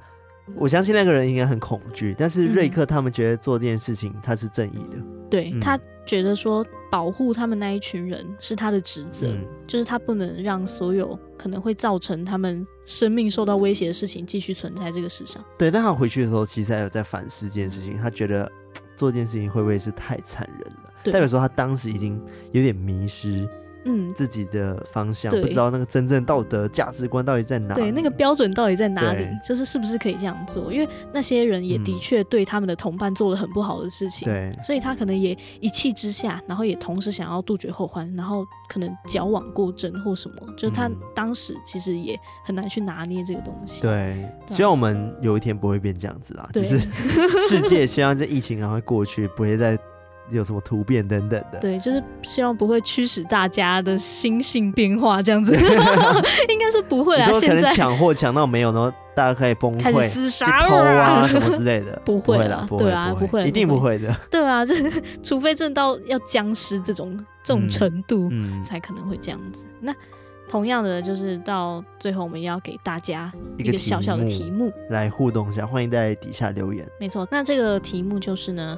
[0.56, 15.44] 我相信那个人应该很恐惧，但是瑞克他们觉得做这件事情他是正义的，嗯、对、嗯、他觉得说保护他们那一群人是他的职责，嗯、就是他不能让所有可能会造成他们生命受到威胁的事情继续存在这个世上。
[15.58, 18.50] 对，但他回去的时候其实还有在反思这件事情，他觉得
[18.96, 20.94] 做这件事情会不会是太残忍了？
[21.04, 22.22] 对代表说他当时已经
[22.54, 23.48] 有点迷失。
[23.88, 27.74] 嗯，自己的方向不知道那个真正道德价值观到底在哪？
[27.74, 29.26] 对，那个标准到底在哪里？
[29.48, 30.74] 就是是不是可以这样做？
[30.74, 43.82] 因为那些人也的确对他们的同伴做了很不好的事情，对，所以他可能也一气之下，然后也同时想要杜绝后患，然后可能矫枉过正或什么，就是他当时其实也很难去拿捏这个东西。
[43.84, 46.78] 对，希望我们有一天不会变这样子啦，就是
[47.48, 49.78] 世界希望这疫情赶快过去，不会再。
[50.32, 51.60] 有什么突变等等的？
[51.60, 55.54] 对，就是希望不会驱使大家的心性变化这样子，
[56.50, 57.28] 应该是不会啦。
[57.30, 64.14] 说可能抢货抢到没有，然后大家可以崩溃、开始厮杀偷啊什么之类的， 不会啦，对啊，不会，一定不会的。
[64.30, 64.76] 对啊，这
[65.24, 69.66] 除非真到要僵尸这种这种程度，嗯，才可能会这样子。
[69.80, 69.94] 那
[70.50, 76.88] 同样的，就是到最后我们也要给大家一个小小的题目来互动一下，欢迎在底下留言。
[77.00, 78.78] 没错，那这个题目就是呢。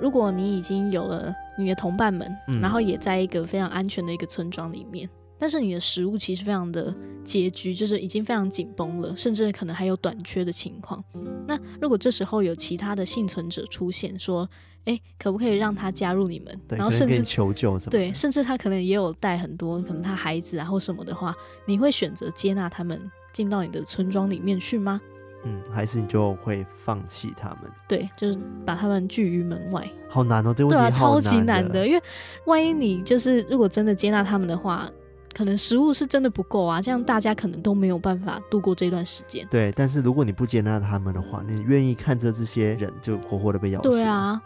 [0.00, 11.02] 如果你已经有了你的同伴们，嗯、然后也在一个非常安全的一个村庄里面，但是你的食物其实非常的拮据，就是已经非常紧绷了，甚至可能还有短缺的情况。
[11.46, 14.48] 那如果这时候有其他的幸存者出现，说
[14.84, 17.90] ：“哎，可不可以让他加入你们？”然后甚至求救什么？
[17.90, 21.34] 对，甚至他可能也有带很多可能他孩子啊或什么的话，
[21.66, 23.00] 你会选择接纳他们
[23.32, 25.00] 进到你的村庄里面去吗？
[25.44, 27.70] 嗯，还是你就会放弃他们？
[27.86, 29.86] 对，就是把他们拒于门外。
[30.08, 31.86] 好难哦，这个问题对啊，超级难的。
[31.86, 32.02] 因为
[32.46, 34.88] 万一你就是如果真的接纳他们的话，
[35.34, 39.46] 可能食物是真的不够啊，这样大家可能都没有办法度过这段时间。
[39.50, 43.90] 对，但是如果你不接纳他们的话，你愿意看着这些人就活活的被咬死？
[43.90, 44.40] 对啊。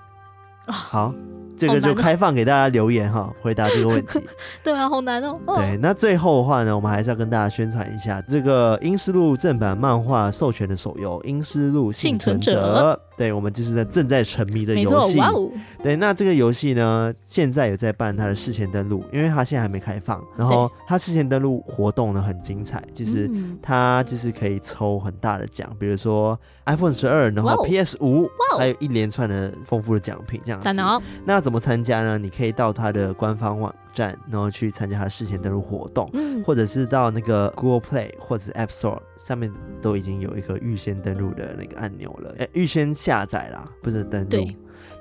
[0.69, 1.15] 好。
[1.57, 4.21] 这个就开放给大家留言哈，哦、回答这个问题。
[4.63, 5.37] 对啊，好难哦。
[5.57, 12.53] 对，那最后的话呢，我们还是要跟大家宣传一下这个《英斯路》正版漫画授权的手游《英斯路幸存者》。
[12.55, 13.03] 存者。
[13.17, 15.19] 对，我们就是在正在沉迷的游戏。
[15.19, 15.51] 哇哦。
[15.83, 20.23] 对，那这个游戏呢，现在有在办它的事前登录，因为它现在还没开放。
[20.37, 23.29] 然后它事前登录活动呢很精彩，就是
[23.61, 26.39] 它就是可以抽很大的奖，比如说
[26.69, 30.81] iPhone 十二，然后 PS 五，还有一连串的丰富的奖品这样子。
[30.83, 32.19] 哦、那怎么参加呢？
[32.19, 39.51] 你可以到它的官方网站，然后去参加它的事前登录活动，嗯、或者是到那个 Google Play 或者是 App Store 上面
[39.81, 44.29] 都已经有一个预先登录的那个按钮了，哎，预先下载啦，不是登录。
[44.29, 44.57] 对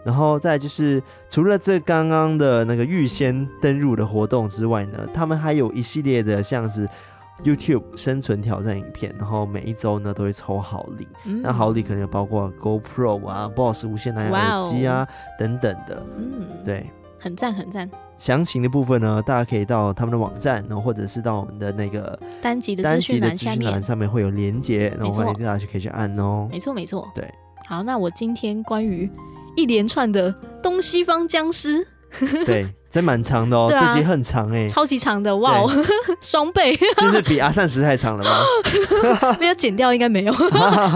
[0.06, 6.88] 然后再就是除了这刚刚的那个预先登录的活动之外呢，他们还有一系列的像是。
[7.44, 15.08] YouTube 生存挑战影片，然后每一周呢都会抽好礼，嗯、那好礼可能有包括 GoPro 啊、Boss 无线蓝牙耳机啊、哦、
[15.38, 17.90] 等等的，嗯，对，很赞很赞。
[18.18, 23.22] 详情的部分呢，大家可以到他们的网站，然后或者是到我们的那个单集的资讯
[23.64, 26.48] 栏上面会有连接，然后欢迎大家去可以去按哦。
[26.50, 27.32] 没错没错，对。
[27.68, 29.08] 好，那我今天关于
[29.56, 30.34] 一连串的
[30.64, 31.86] 东西方僵尸，
[32.46, 32.66] 对。
[32.90, 35.70] 真蛮长的哦，这集很长哎，超级长的哇哦，
[36.22, 39.36] 双倍， 就是比阿善时太长了吗？
[39.40, 40.34] 没有剪掉，应该没有，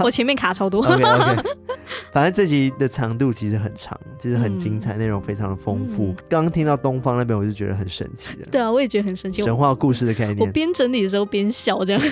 [0.02, 0.80] 我前面卡超多。
[0.84, 1.42] OK OK，
[2.12, 6.14] 反正这集的长度其实很长，其实很精彩，内容非常的丰富。
[6.28, 8.48] 刚刚听到东方那边，我就觉得很神奇了。
[8.50, 10.38] 对啊，我也觉得很神奇，神话故事的概念。
[10.38, 12.02] 我边整理的时候边笑，这样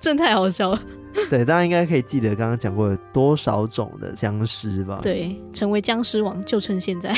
[0.00, 0.80] 真的太好笑了。
[1.30, 5.00] 对，大家应该可以记得刚刚讲过有多少种的僵尸吧？
[5.02, 7.14] 对，成为僵尸王就趁现在。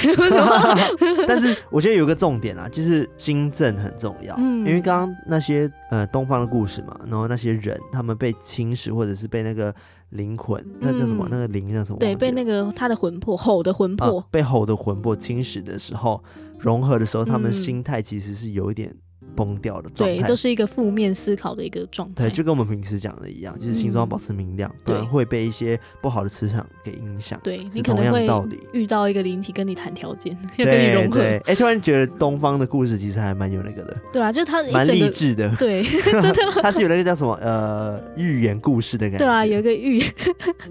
[1.26, 4.34] 但是我觉得有个重点啊，就是心证很重要。
[4.38, 9.74] 嗯，因为刚刚那些呃东方的故事嘛，然后那些人他们被侵蚀，或者是被那个
[10.10, 11.24] 灵魂，那叫什么？
[11.26, 11.98] 嗯、那个灵叫什么？
[11.98, 16.22] 对，被那个他的魂魄吼的魂魄、呃，被吼的魂魄侵蚀的时候，
[16.58, 18.94] 融合的时候，他们心态其实是有一点。
[19.34, 22.24] 崩掉的状态，对，都是一个负面思考的一个状态。
[22.24, 27.38] 对，就跟我们平时讲的一样，就是心中要保持明亮，对，会被一些不好的磁场给影响。
[27.42, 28.26] 对，你可能会
[28.72, 31.20] 遇到一个灵体跟你谈条件， 要跟你融合。
[31.46, 33.96] 哎，突然觉得东方的故事其实还蛮有那个的。
[34.12, 35.54] 对啊，就是他蛮励志的。
[35.56, 35.82] 对，
[36.20, 39.24] 真的， 他是有那个叫什么呃寓言故事的感觉。
[39.24, 40.12] 对啊，有一个寓言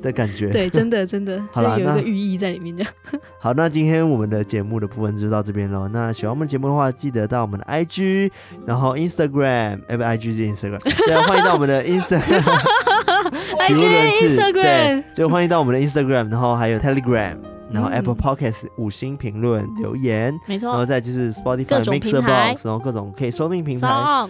[0.02, 0.50] 的感觉。
[0.50, 2.94] 对，真的真的，好了，有一个寓意在里面这样。
[3.40, 5.88] 好，那今天我们的节目的部分就到这边喽。
[5.88, 8.32] 那喜欢我们节目的话，记得到我们的 IG，
[8.66, 9.14] 然后 Instagram。
[9.14, 12.44] Instagram，哎不，IG 是 Instagram，对，欢迎到我们的 Instagram，
[15.14, 17.38] 就欢迎到我们的 Instagram，然后还有 Telegram，
[17.72, 24.28] 然后 Apple Podcast 五星评论留言，没错，然后再就是 Spotify Mixer Box，然后各种可以收听平台，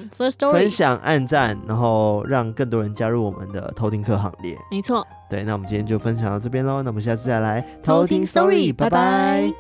[0.51, 9.53] 分享、按赞，然后让更多人加入我们的偷听课行列，没错，对，那我们今天就分享到这边喽，那我们下次再来偷听 Story，拜拜。